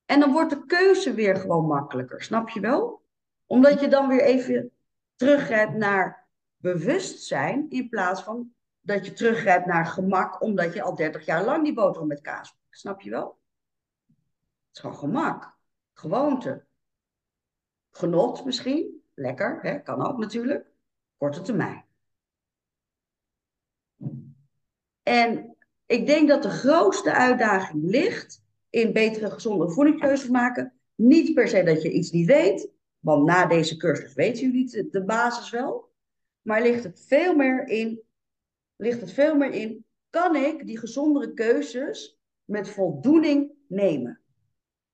En 0.05 0.21
dan 0.21 0.33
wordt 0.33 0.51
de 0.51 0.67
keuze 0.67 1.15
weer 1.15 1.37
gewoon 1.37 1.67
makkelijker, 1.67 2.23
snap 2.23 2.49
je 2.49 2.61
wel? 2.61 3.03
Omdat 3.47 3.81
je 3.81 3.89
dan 3.89 4.09
weer 4.09 4.23
even 4.23 4.71
teruggrijpt 5.17 5.75
naar 5.75 6.29
bewustzijn, 6.57 7.71
in 7.71 7.89
plaats 7.89 8.23
van 8.23 8.55
dat 8.81 9.07
je 9.07 9.13
teruggrijpt 9.13 9.67
naar 9.67 9.87
gemak, 9.87 10.43
omdat 10.43 10.75
je 10.75 10.83
al 10.83 10.95
30 10.95 11.25
jaar 11.25 11.45
lang 11.45 11.65
die 11.65 11.75
boterham 11.75 12.09
met 12.09 12.21
kaas. 12.21 12.59
Snap 12.71 13.01
je 13.01 13.11
wel? 13.11 13.43
Is 14.75 14.81
gewoon 14.81 14.97
gemak, 14.97 15.57
gewoonte. 15.93 16.65
Genot 17.91 18.45
misschien, 18.45 19.03
lekker, 19.15 19.59
hè? 19.63 19.79
kan 19.79 20.07
ook 20.07 20.19
natuurlijk. 20.19 20.67
Korte 21.17 21.43
termijn. 21.43 21.85
En 25.03 25.57
ik 25.87 26.07
denk 26.07 26.29
dat 26.29 26.43
de 26.43 26.51
grootste 26.51 27.13
uitdaging 27.13 27.83
ligt 27.85 28.43
in 28.71 28.93
betere, 28.93 29.31
gezonde 29.31 29.71
voedingskeuzes 29.71 30.29
maken. 30.29 30.73
Niet 30.95 31.35
per 31.35 31.49
se 31.49 31.63
dat 31.63 31.83
je 31.83 31.91
iets 31.91 32.11
niet 32.11 32.27
weet, 32.27 32.71
want 32.99 33.27
na 33.27 33.47
deze 33.47 33.77
cursus 33.77 34.15
weten 34.15 34.51
jullie 34.51 34.89
de 34.91 35.05
basis 35.05 35.51
wel. 35.51 35.93
Maar 36.43 36.63
ligt 36.63 36.85
het 36.85 37.05
veel 37.07 37.35
meer 37.35 37.69
in, 37.69 38.03
ligt 38.77 39.01
het 39.01 39.13
veel 39.13 39.37
meer 39.37 39.53
in, 39.53 39.87
kan 40.11 40.37
ik 40.37 40.67
die 40.67 40.79
gezondere 40.79 41.33
keuzes 41.33 42.19
met 42.45 42.69
voldoening 42.69 43.53
nemen? 43.69 44.24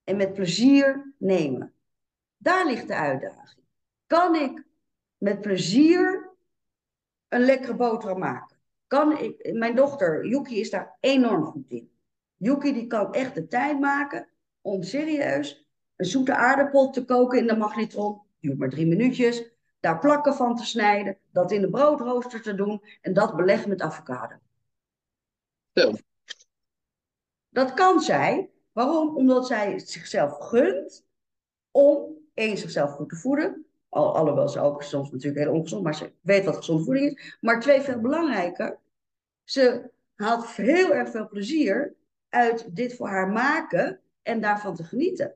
En 0.03 0.15
met 0.17 0.33
plezier 0.33 1.13
nemen. 1.17 1.73
Daar 2.37 2.65
ligt 2.65 2.87
de 2.87 2.95
uitdaging. 2.95 3.65
Kan 4.07 4.35
ik 4.35 4.63
met 5.17 5.41
plezier 5.41 6.29
een 7.27 7.41
lekkere 7.41 7.75
boterham 7.75 8.19
maken? 8.19 8.57
Kan 8.87 9.17
ik, 9.17 9.53
mijn 9.53 9.75
dochter 9.75 10.27
Yuki 10.27 10.59
is 10.59 10.69
daar 10.69 10.97
enorm 10.99 11.43
goed 11.43 11.69
in. 11.69 11.91
Yuki 12.37 12.73
die 12.73 12.87
kan 12.87 13.13
echt 13.13 13.35
de 13.35 13.47
tijd 13.47 13.79
maken 13.79 14.27
om 14.61 14.83
serieus 14.83 15.65
een 15.95 16.05
zoete 16.05 16.35
aardappel 16.35 16.89
te 16.89 17.05
koken 17.05 17.39
in 17.39 17.47
de 17.47 17.55
magnetron. 17.55 18.21
Duurt 18.39 18.57
maar 18.57 18.69
drie 18.69 18.85
minuutjes. 18.85 19.49
Daar 19.79 19.99
plakken 19.99 20.33
van 20.33 20.55
te 20.55 20.65
snijden. 20.65 21.17
Dat 21.31 21.51
in 21.51 21.61
de 21.61 21.69
broodrooster 21.69 22.41
te 22.41 22.55
doen. 22.55 22.83
En 23.01 23.13
dat 23.13 23.35
beleggen 23.35 23.69
met 23.69 23.81
avocado. 23.81 24.35
Ja. 25.71 25.91
Dat 27.49 27.73
kan 27.73 27.99
zij. 27.99 28.49
Waarom? 28.71 29.15
Omdat 29.15 29.47
zij 29.47 29.79
zichzelf 29.79 30.37
gunt 30.37 31.05
om 31.71 32.17
één 32.33 32.57
zichzelf 32.57 32.91
goed 32.91 33.09
te 33.09 33.15
voeden. 33.15 33.65
Al, 33.89 34.15
alhoewel 34.15 34.49
ze 34.49 34.59
ook 34.59 34.83
soms 34.83 35.11
natuurlijk 35.11 35.43
heel 35.43 35.53
ongezond, 35.53 35.83
maar 35.83 35.95
ze 35.95 36.13
weet 36.21 36.45
wat 36.45 36.55
gezonde 36.55 36.83
voeding 36.83 37.19
is. 37.19 37.37
Maar 37.41 37.59
twee, 37.59 37.81
veel 37.81 37.99
belangrijker, 37.99 38.79
ze 39.43 39.91
haalt 40.15 40.47
heel 40.47 40.93
erg 40.93 41.09
veel 41.09 41.27
plezier 41.27 41.95
uit 42.29 42.75
dit 42.75 42.95
voor 42.95 43.07
haar 43.07 43.29
maken 43.29 44.01
en 44.21 44.41
daarvan 44.41 44.75
te 44.75 44.83
genieten. 44.83 45.35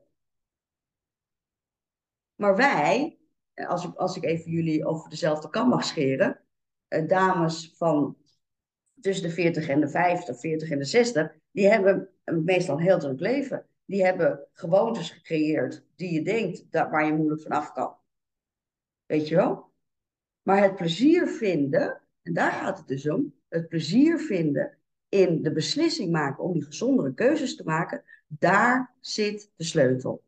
Maar 2.34 2.56
wij, 2.56 3.18
als 3.54 3.84
ik, 3.84 3.94
als 3.94 4.16
ik 4.16 4.24
even 4.24 4.50
jullie 4.50 4.86
over 4.86 5.10
dezelfde 5.10 5.50
kam 5.50 5.68
mag 5.68 5.84
scheren, 5.84 6.40
eh, 6.88 7.08
dames 7.08 7.72
van 7.76 8.16
tussen 9.00 9.28
de 9.28 9.34
40 9.34 9.68
en 9.68 9.80
de 9.80 9.88
50, 9.88 10.40
40 10.40 10.70
en 10.70 10.78
de 10.78 10.84
60, 10.84 11.36
die 11.56 11.68
hebben 11.68 12.08
meestal 12.24 12.76
een 12.76 12.82
heel 12.82 12.98
druk 12.98 13.20
leven. 13.20 13.66
Die 13.84 14.04
hebben 14.04 14.46
gewoontes 14.52 15.10
gecreëerd 15.10 15.84
die 15.94 16.12
je 16.12 16.22
denkt 16.22 16.66
dat, 16.70 16.90
waar 16.90 17.06
je 17.06 17.12
moeilijk 17.12 17.42
vanaf 17.42 17.72
kan. 17.72 17.96
Weet 19.06 19.28
je 19.28 19.36
wel? 19.36 19.72
Maar 20.42 20.62
het 20.62 20.74
plezier 20.74 21.28
vinden, 21.28 22.00
en 22.22 22.32
daar 22.32 22.52
gaat 22.52 22.78
het 22.78 22.86
dus 22.86 23.08
om, 23.08 23.34
het 23.48 23.68
plezier 23.68 24.18
vinden 24.18 24.78
in 25.08 25.42
de 25.42 25.52
beslissing 25.52 26.12
maken 26.12 26.44
om 26.44 26.52
die 26.52 26.64
gezondere 26.64 27.14
keuzes 27.14 27.56
te 27.56 27.64
maken, 27.64 28.04
daar 28.26 28.94
zit 29.00 29.50
de 29.56 29.64
sleutel. 29.64 30.22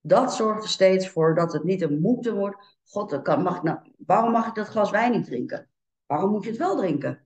Dat 0.00 0.34
zorgt 0.34 0.62
er 0.62 0.68
steeds 0.68 1.08
voor 1.08 1.34
dat 1.34 1.52
het 1.52 1.64
niet 1.64 1.82
een 1.82 2.00
moeten 2.00 2.34
wordt. 2.34 2.78
God, 2.84 3.26
mag 3.26 3.62
nou, 3.62 3.78
waarom 4.06 4.32
mag 4.32 4.46
ik 4.46 4.54
dat 4.54 4.68
glas 4.68 4.90
wijn 4.90 5.12
niet 5.12 5.24
drinken? 5.24 5.68
Waarom 6.06 6.30
moet 6.30 6.44
je 6.44 6.50
het 6.50 6.58
wel 6.58 6.76
drinken? 6.76 7.24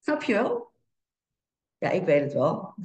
Snap 0.00 0.22
je 0.22 0.32
wel? 0.32 0.74
Ja, 1.86 1.92
ik 1.92 2.04
weet 2.04 2.22
het 2.22 2.32
wel. 2.32 2.74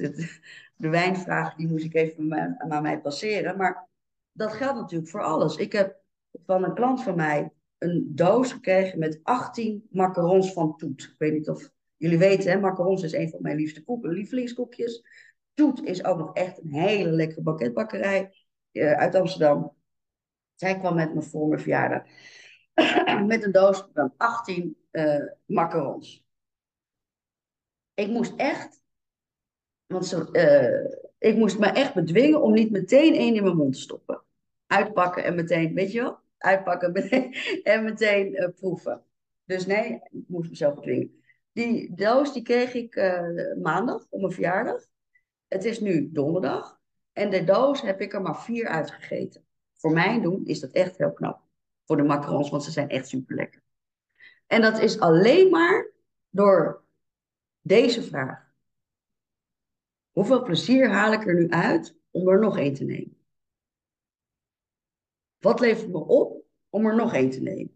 De, 0.78 0.90
wijnvraag 0.90 1.56
die 1.56 1.68
moest 1.68 1.86
ik 1.86 1.96
even 1.96 2.56
aan 2.58 2.82
mij 2.82 3.02
passeren. 3.02 3.58
Maar 3.58 3.90
dat 4.32 4.52
geldt 4.52 4.80
natuurlijk 4.80 5.10
voor 5.12 5.24
alles. 5.24 5.56
Ik 5.56 5.72
heb 5.72 6.00
van 6.46 6.64
een 6.64 6.74
klant 6.74 7.04
van 7.04 7.16
mij 7.16 7.52
een 7.78 8.12
doos 8.16 8.52
gekregen 8.52 9.00
met 9.00 9.20
18 9.24 9.88
macarons 9.90 10.54
van 10.54 10.78
Toet. 10.78 11.04
Ik 11.04 11.16
weet 11.18 11.34
niet 11.34 11.50
of 11.50 11.72
jullie 11.98 12.18
weten, 12.18 12.52
hè, 12.52 12.60
macarons 12.60 13.04
is 13.04 13.14
een 13.14 13.30
van 13.30 13.42
mijn 13.42 13.56
liefste 13.56 13.84
koeken, 13.84 14.12
lievelingskoekjes. 14.12 15.04
Toet 15.54 15.84
is 15.84 16.04
ook 16.04 16.18
nog 16.18 16.34
echt 16.34 16.64
een 16.64 16.74
hele 16.74 17.10
lekkere 17.10 17.42
banketbakkerij 17.42 18.34
uh, 18.72 18.92
uit 18.92 19.16
Amsterdam. 19.16 19.76
Zij 20.56 20.80
kwam 20.80 20.96
met 20.96 21.14
me 21.14 21.22
voor 21.22 21.48
mijn 21.48 21.60
verjaardag. 21.60 22.04
met 23.26 23.44
een 23.44 23.52
doos 23.52 23.88
van 23.94 24.14
18 24.18 24.78
uh, 24.92 25.16
eh, 25.16 25.24
macarons. 25.46 26.24
Ik 27.94 28.08
moest 28.08 28.34
echt, 28.36 28.81
want 29.92 30.06
zo, 30.06 30.30
uh, 30.32 30.86
ik 31.18 31.36
moest 31.36 31.60
me 31.60 31.68
echt 31.68 31.94
bedwingen 31.94 32.42
om 32.42 32.54
niet 32.54 32.72
meteen 32.72 33.14
één 33.14 33.36
in 33.36 33.44
mijn 33.44 33.56
mond 33.56 33.74
te 33.74 33.80
stoppen. 33.80 34.24
Uitpakken 34.68 35.24
en 35.24 35.36
meteen, 35.36 35.74
weet 35.74 35.92
je 35.92 36.02
wel? 36.02 36.20
Uitpakken 36.38 36.94
en 37.64 37.84
meteen 37.84 38.34
uh, 38.42 38.48
proeven. 38.56 39.04
Dus 39.46 39.66
nee, 39.66 39.94
ik 40.12 40.24
moest 40.28 40.50
mezelf 40.50 40.76
bedwingen. 40.76 41.20
Die 41.52 41.96
doos 41.96 42.34
die 42.34 42.42
kreeg 42.42 42.74
ik 42.74 42.96
maandag 43.62 44.08
om 44.10 44.22
mijn 44.22 44.34
verjaardag. 44.34 44.88
Het 45.48 45.66
is 45.66 45.80
nu 45.80 46.12
donderdag. 46.12 46.80
En 47.14 47.30
de 47.30 47.44
doos 47.44 47.82
heb 47.82 48.02
ik 48.02 48.14
er 48.14 48.22
maar 48.22 48.44
vier 48.44 48.68
uitgegeten. 48.68 49.46
Voor 49.74 49.92
mijn 49.92 50.22
doen 50.22 50.46
is 50.46 50.60
dat 50.60 50.72
echt 50.72 50.98
heel 50.98 51.14
knap. 51.14 51.42
Voor 51.86 51.98
de 51.98 52.04
macarons, 52.04 52.50
want 52.50 52.64
ze 52.64 52.72
zijn 52.72 52.90
echt 52.90 53.08
super 53.08 53.36
lekker. 53.36 53.62
En 54.48 54.62
dat 54.62 54.80
is 54.80 55.00
alleen 55.00 55.50
maar 55.50 55.92
door 56.30 56.84
deze 57.62 58.04
vraag. 58.04 58.51
Hoeveel 60.12 60.44
plezier 60.44 60.90
haal 60.90 61.14
ik 61.14 61.28
er 61.28 61.36
nu 61.36 61.50
uit 61.50 61.98
om 62.12 62.28
er 62.28 62.40
nog 62.40 62.58
één 62.58 62.74
te 62.74 62.84
nemen? 62.84 63.18
Wat 65.40 65.60
levert 65.60 65.92
me 65.92 66.00
op 66.06 66.46
om 66.70 66.86
er 66.86 66.96
nog 66.96 67.14
één 67.14 67.30
te 67.30 67.42
nemen? 67.42 67.76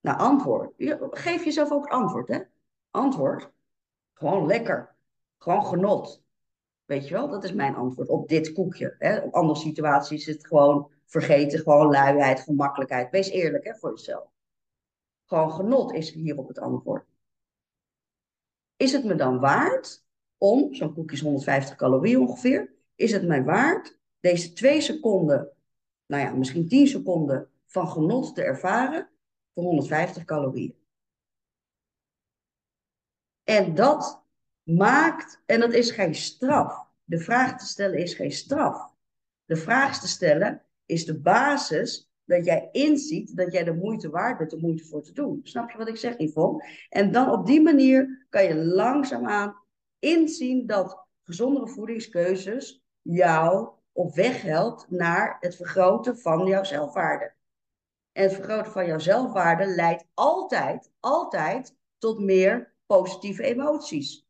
Nou, 0.00 0.18
antwoord. 0.18 0.72
Geef 1.10 1.44
jezelf 1.44 1.70
ook 1.70 1.86
antwoord, 1.86 2.28
hè? 2.28 2.40
Antwoord. 2.90 3.50
Gewoon 4.12 4.46
lekker. 4.46 4.94
Gewoon 5.38 5.66
genot. 5.66 6.24
Weet 6.84 7.08
je 7.08 7.14
wel, 7.14 7.28
dat 7.28 7.44
is 7.44 7.52
mijn 7.52 7.74
antwoord 7.74 8.08
op 8.08 8.28
dit 8.28 8.52
koekje. 8.52 8.94
Hè? 8.98 9.18
Op 9.18 9.34
andere 9.34 9.58
situaties 9.58 10.26
is 10.26 10.34
het 10.34 10.46
gewoon 10.46 10.90
vergeten, 11.04 11.58
gewoon 11.58 11.90
luiheid, 11.90 12.40
gemakkelijkheid. 12.40 13.10
Wees 13.10 13.28
eerlijk 13.28 13.64
hè, 13.64 13.74
voor 13.74 13.90
jezelf. 13.90 14.30
Gewoon 15.24 15.52
genot 15.52 15.92
is 15.92 16.12
hierop 16.12 16.48
het 16.48 16.58
antwoord. 16.58 17.06
Is 18.76 18.92
het 18.92 19.04
me 19.04 19.14
dan 19.14 19.40
waard 19.40 20.05
om, 20.38 20.74
zo'n 20.74 20.94
koekje 20.94 21.16
is 21.16 21.22
150 21.22 21.76
calorieën 21.76 22.20
ongeveer, 22.20 22.74
is 22.94 23.12
het 23.12 23.26
mij 23.26 23.44
waard 23.44 23.98
deze 24.20 24.52
twee 24.52 24.80
seconden, 24.80 25.48
nou 26.06 26.22
ja, 26.22 26.32
misschien 26.32 26.68
10 26.68 26.86
seconden 26.86 27.48
van 27.66 27.88
genot 27.88 28.34
te 28.34 28.42
ervaren 28.42 29.08
voor 29.54 29.64
150 29.64 30.24
calorieën? 30.24 30.74
En 33.44 33.74
dat 33.74 34.22
maakt, 34.62 35.42
en 35.46 35.60
dat 35.60 35.72
is 35.72 35.90
geen 35.90 36.14
straf. 36.14 36.84
De 37.04 37.18
vraag 37.18 37.58
te 37.58 37.66
stellen 37.66 37.98
is 37.98 38.14
geen 38.14 38.32
straf. 38.32 38.94
De 39.44 39.56
vraag 39.56 40.00
te 40.00 40.08
stellen 40.08 40.62
is 40.86 41.04
de 41.04 41.20
basis 41.20 42.10
dat 42.24 42.44
jij 42.44 42.68
inziet 42.72 43.36
dat 43.36 43.52
jij 43.52 43.64
de 43.64 43.74
moeite 43.74 44.10
waard 44.10 44.38
bent 44.38 44.50
de 44.50 44.60
moeite 44.60 44.84
voor 44.84 45.02
te 45.02 45.12
doen. 45.12 45.40
Snap 45.42 45.70
je 45.70 45.78
wat 45.78 45.88
ik 45.88 45.96
zeg, 45.96 46.18
Yvonne? 46.18 46.64
En 46.88 47.12
dan 47.12 47.30
op 47.30 47.46
die 47.46 47.62
manier 47.62 48.26
kan 48.30 48.44
je 48.44 48.54
langzaamaan 48.54 49.56
inzien 49.98 50.66
dat 50.66 51.04
gezondere 51.22 51.68
voedingskeuzes 51.68 52.82
jou 53.02 53.68
op 53.92 54.14
weg 54.14 54.42
helpt 54.42 54.90
naar 54.90 55.36
het 55.40 55.56
vergroten 55.56 56.18
van 56.18 56.46
jouw 56.46 56.64
zelfwaarde. 56.64 57.34
En 58.12 58.22
het 58.22 58.34
vergroten 58.34 58.72
van 58.72 58.86
jouw 58.86 58.98
zelfwaarde 58.98 59.66
leidt 59.66 60.06
altijd, 60.14 60.92
altijd 61.00 61.74
tot 61.98 62.20
meer 62.20 62.74
positieve 62.86 63.42
emoties. 63.42 64.26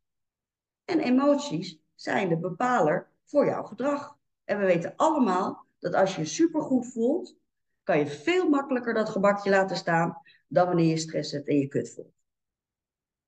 En 0.84 1.00
emoties 1.00 1.80
zijn 1.94 2.28
de 2.28 2.38
bepaler 2.38 3.10
voor 3.24 3.46
jouw 3.46 3.62
gedrag. 3.62 4.18
En 4.44 4.58
we 4.58 4.64
weten 4.64 4.92
allemaal 4.96 5.66
dat 5.78 5.94
als 5.94 6.14
je 6.14 6.20
je 6.20 6.26
supergoed 6.26 6.92
voelt, 6.92 7.36
kan 7.82 7.98
je 7.98 8.06
veel 8.06 8.48
makkelijker 8.48 8.94
dat 8.94 9.08
gebakje 9.08 9.50
laten 9.50 9.76
staan 9.76 10.22
dan 10.48 10.66
wanneer 10.66 10.86
je 10.86 10.96
stress 10.96 11.32
hebt 11.32 11.48
en 11.48 11.58
je 11.58 11.68
kut 11.68 11.94
voelt. 11.94 12.14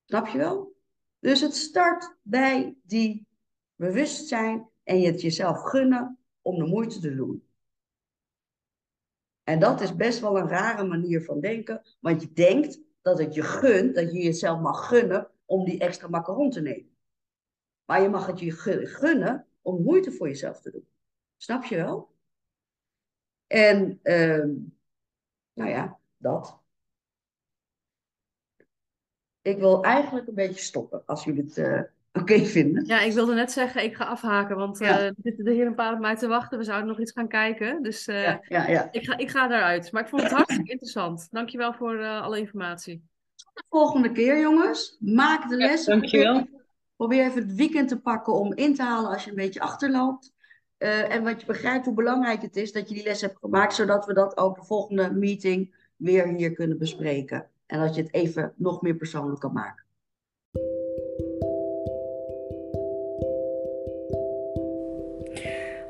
Snap 0.04 0.26
je 0.26 0.38
wel? 0.38 0.77
Dus 1.18 1.40
het 1.40 1.54
start 1.54 2.16
bij 2.22 2.76
die 2.82 3.26
bewustzijn 3.74 4.70
en 4.82 5.00
je 5.00 5.06
het 5.06 5.20
jezelf 5.20 5.62
gunnen 5.62 6.18
om 6.42 6.58
de 6.58 6.66
moeite 6.66 7.00
te 7.00 7.14
doen. 7.14 7.48
En 9.42 9.58
dat 9.58 9.80
is 9.80 9.96
best 9.96 10.20
wel 10.20 10.38
een 10.38 10.48
rare 10.48 10.84
manier 10.84 11.24
van 11.24 11.40
denken, 11.40 11.82
want 12.00 12.22
je 12.22 12.32
denkt 12.32 12.80
dat 13.02 13.18
het 13.18 13.34
je 13.34 13.42
gunt, 13.42 13.94
dat 13.94 14.12
je 14.12 14.22
jezelf 14.22 14.60
mag 14.60 14.88
gunnen 14.88 15.30
om 15.44 15.64
die 15.64 15.80
extra 15.80 16.08
macaron 16.08 16.50
te 16.50 16.60
nemen. 16.60 16.96
Maar 17.84 18.02
je 18.02 18.08
mag 18.08 18.26
het 18.26 18.40
je 18.40 18.52
gunnen 18.86 19.46
om 19.62 19.82
moeite 19.82 20.12
voor 20.12 20.28
jezelf 20.28 20.60
te 20.60 20.70
doen. 20.70 20.88
Snap 21.36 21.64
je 21.64 21.76
wel? 21.76 22.14
En, 23.46 24.00
uh, 24.02 24.44
nou 25.52 25.70
ja, 25.70 25.98
dat. 26.16 26.60
Ik 29.48 29.58
wil 29.58 29.82
eigenlijk 29.82 30.28
een 30.28 30.34
beetje 30.34 30.60
stoppen, 30.60 31.02
als 31.06 31.24
jullie 31.24 31.44
het 31.44 31.56
uh, 31.56 31.80
oké 32.12 32.38
vinden. 32.38 32.86
Ja, 32.86 33.00
ik 33.00 33.12
wilde 33.12 33.34
net 33.34 33.52
zeggen, 33.52 33.84
ik 33.84 33.94
ga 33.96 34.04
afhaken, 34.04 34.56
want 34.56 34.78
ja. 34.78 34.98
uh, 34.98 35.04
er 35.04 35.14
zitten 35.22 35.46
er 35.46 35.52
hier 35.52 35.66
een 35.66 35.74
paar 35.74 35.92
op 35.92 35.98
mij 35.98 36.16
te 36.16 36.26
wachten. 36.26 36.58
We 36.58 36.64
zouden 36.64 36.88
nog 36.88 37.00
iets 37.00 37.12
gaan 37.12 37.28
kijken, 37.28 37.82
dus 37.82 38.08
uh, 38.08 38.22
ja, 38.22 38.40
ja, 38.48 38.68
ja. 38.68 38.88
Ik, 38.90 39.04
ga, 39.04 39.16
ik 39.16 39.30
ga 39.30 39.48
daaruit. 39.48 39.92
Maar 39.92 40.02
ik 40.02 40.08
vond 40.08 40.22
het 40.22 40.32
hartstikke 40.32 40.70
interessant. 40.70 41.28
Dankjewel 41.30 41.72
voor 41.72 42.04
alle 42.04 42.38
informatie. 42.38 43.02
Tot 43.34 43.54
de 43.54 43.64
volgende 43.68 44.12
keer, 44.12 44.40
jongens. 44.40 44.96
Maak 45.00 45.48
de 45.48 45.56
les. 45.56 45.84
Ja, 45.84 45.92
dankjewel. 45.92 46.48
Probeer 46.96 47.24
even 47.24 47.42
het 47.42 47.54
weekend 47.54 47.88
te 47.88 48.00
pakken 48.00 48.32
om 48.32 48.54
in 48.54 48.74
te 48.74 48.82
halen 48.82 49.10
als 49.10 49.24
je 49.24 49.30
een 49.30 49.36
beetje 49.36 49.60
achterloopt. 49.60 50.32
Uh, 50.78 51.14
en 51.14 51.22
wat 51.22 51.40
je 51.40 51.46
begrijpt 51.46 51.84
hoe 51.84 51.94
belangrijk 51.94 52.42
het 52.42 52.56
is 52.56 52.72
dat 52.72 52.88
je 52.88 52.94
die 52.94 53.04
les 53.04 53.20
hebt 53.20 53.38
gemaakt, 53.38 53.74
zodat 53.74 54.06
we 54.06 54.14
dat 54.14 54.36
ook 54.36 54.56
de 54.56 54.64
volgende 54.64 55.12
meeting 55.12 55.74
weer 55.96 56.26
hier 56.26 56.52
kunnen 56.52 56.78
bespreken. 56.78 57.46
En 57.68 57.80
dat 57.80 57.94
je 57.94 58.02
het 58.02 58.14
even 58.14 58.52
nog 58.56 58.82
meer 58.82 58.94
persoonlijk 58.94 59.40
kan 59.40 59.52
maken. 59.52 59.86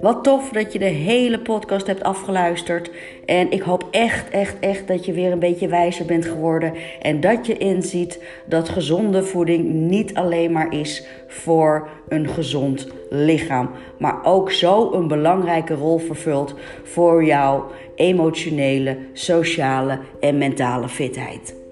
Wat 0.00 0.24
tof 0.24 0.48
dat 0.48 0.72
je 0.72 0.78
de 0.78 0.84
hele 0.84 1.40
podcast 1.40 1.86
hebt 1.86 2.02
afgeluisterd. 2.02 2.90
En 3.26 3.50
ik 3.50 3.62
hoop 3.62 3.88
echt, 3.90 4.30
echt, 4.30 4.58
echt 4.58 4.88
dat 4.88 5.04
je 5.04 5.12
weer 5.12 5.32
een 5.32 5.38
beetje 5.38 5.68
wijzer 5.68 6.06
bent 6.06 6.24
geworden. 6.24 6.72
En 7.02 7.20
dat 7.20 7.46
je 7.46 7.56
inziet 7.56 8.22
dat 8.46 8.68
gezonde 8.68 9.22
voeding 9.22 9.72
niet 9.72 10.14
alleen 10.14 10.52
maar 10.52 10.72
is 10.72 11.06
voor 11.26 11.88
een 12.08 12.28
gezond 12.28 12.88
lichaam. 13.10 13.70
Maar 13.98 14.24
ook 14.24 14.50
zo 14.50 14.92
een 14.92 15.08
belangrijke 15.08 15.74
rol 15.74 15.98
vervult 15.98 16.54
voor 16.82 17.24
jouw 17.24 17.66
emotionele, 17.94 18.98
sociale 19.12 19.98
en 20.20 20.38
mentale 20.38 20.88
fitheid. 20.88 21.67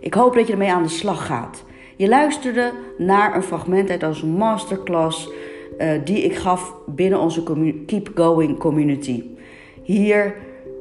Ik 0.00 0.14
hoop 0.14 0.34
dat 0.34 0.46
je 0.46 0.52
ermee 0.52 0.72
aan 0.72 0.82
de 0.82 0.88
slag 0.88 1.26
gaat. 1.26 1.64
Je 1.96 2.08
luisterde 2.08 2.72
naar 2.98 3.36
een 3.36 3.42
fragment 3.42 3.90
uit 3.90 4.02
onze 4.02 4.26
masterclass 4.26 5.30
uh, 5.78 5.90
die 6.04 6.24
ik 6.24 6.34
gaf 6.34 6.74
binnen 6.86 7.20
onze 7.20 7.42
Keep 7.86 8.10
Going 8.14 8.58
community. 8.58 9.22
Hier 9.82 10.34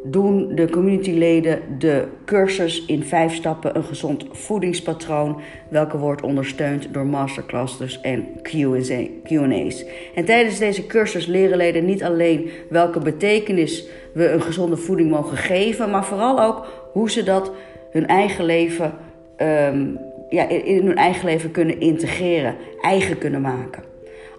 doen 0.04 0.56
de 0.56 0.70
communityleden 0.70 1.62
de 1.78 2.08
cursus 2.26 2.86
in 2.86 3.04
vijf 3.04 3.34
stappen 3.34 3.76
een 3.76 3.84
gezond 3.84 4.26
voedingspatroon, 4.32 5.42
welke 5.70 5.98
wordt 5.98 6.22
ondersteund 6.22 6.94
door 6.94 7.06
masterclasses 7.06 8.02
en 8.02 8.28
Q&A's. 8.42 9.86
En 10.16 10.26
tijdens 10.26 10.58
deze 10.58 10.88
cursus 10.88 11.26
leren 11.26 11.58
leden 11.58 11.86
niet 11.86 12.04
alleen 12.04 12.50
welke 12.70 13.00
betekenis 13.00 13.88
we 14.14 14.32
een 14.32 14.42
gezonde 14.42 14.78
voeding 14.78 15.10
mogen 15.10 15.38
geven, 15.38 15.90
maar 15.90 16.06
vooral 16.06 16.42
ook 16.42 16.66
hoe 16.94 17.12
ze 17.12 17.24
dat 17.24 17.52
hun 17.92 18.08
eigen 18.08 18.46
leven, 18.46 18.94
um, 19.42 20.00
ja, 20.30 20.50
in 20.50 20.86
hun 20.86 20.98
eigen 20.98 21.26
leven 21.26 21.52
kunnen 21.52 21.80
integreren, 21.80 22.56
eigen 22.82 23.18
kunnen 23.18 23.42
maken. 23.42 23.84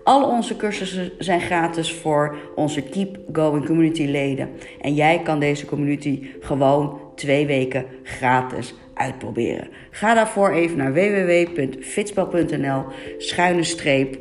Al 0.04 0.28
onze 0.28 0.56
cursussen 0.56 1.12
zijn 1.18 1.40
gratis 1.40 1.92
voor 1.92 2.36
onze 2.54 2.82
Keep 2.82 3.18
Going 3.32 3.66
Community 3.66 4.04
leden. 4.04 4.48
En 4.80 4.94
jij 4.94 5.20
kan 5.22 5.40
deze 5.40 5.66
community 5.66 6.22
gewoon 6.40 7.00
twee 7.14 7.46
weken 7.46 7.84
gratis 8.02 8.74
uitproberen. 8.94 9.68
Ga 9.90 10.14
daarvoor 10.14 10.50
even 10.50 10.76
naar 10.76 10.92
www.fitspel.nl 10.92 12.84
schuine 13.18 13.62
streep 13.62 14.18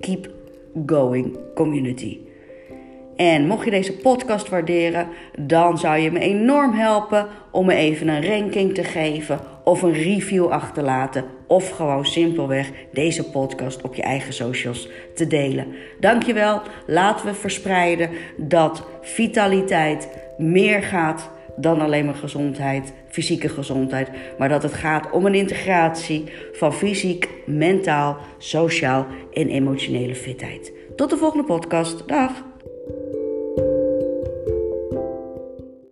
Keep 0.00 0.30
Going 0.86 1.38
Community. 1.54 2.18
En 3.16 3.46
mocht 3.46 3.64
je 3.64 3.70
deze 3.70 3.96
podcast 3.96 4.48
waarderen, 4.48 5.08
dan 5.38 5.78
zou 5.78 5.98
je 5.98 6.10
me 6.10 6.18
enorm 6.18 6.72
helpen 6.72 7.26
om 7.50 7.66
me 7.66 7.74
even 7.74 8.08
een 8.08 8.26
ranking 8.26 8.74
te 8.74 8.84
geven 8.84 9.40
of 9.64 9.82
een 9.82 9.92
review 9.92 10.46
achterlaten 10.46 11.24
of 11.46 11.70
gewoon 11.70 12.06
simpelweg 12.06 12.70
deze 12.92 13.30
podcast 13.30 13.82
op 13.82 13.94
je 13.94 14.02
eigen 14.02 14.32
socials 14.32 14.88
te 15.14 15.26
delen. 15.26 15.66
Dankjewel. 16.00 16.62
Laten 16.86 17.26
we 17.26 17.34
verspreiden 17.34 18.10
dat 18.36 18.86
vitaliteit 19.00 20.08
meer 20.38 20.82
gaat 20.82 21.30
dan 21.56 21.80
alleen 21.80 22.04
maar 22.04 22.14
gezondheid, 22.14 22.92
fysieke 23.08 23.48
gezondheid, 23.48 24.10
maar 24.38 24.48
dat 24.48 24.62
het 24.62 24.74
gaat 24.74 25.10
om 25.10 25.26
een 25.26 25.34
integratie 25.34 26.24
van 26.52 26.72
fysiek, 26.72 27.28
mentaal, 27.46 28.16
sociaal 28.38 29.06
en 29.32 29.48
emotionele 29.48 30.14
fitheid. 30.14 30.72
Tot 30.96 31.10
de 31.10 31.16
volgende 31.16 31.44
podcast. 31.44 32.08
Dag. 32.08 32.53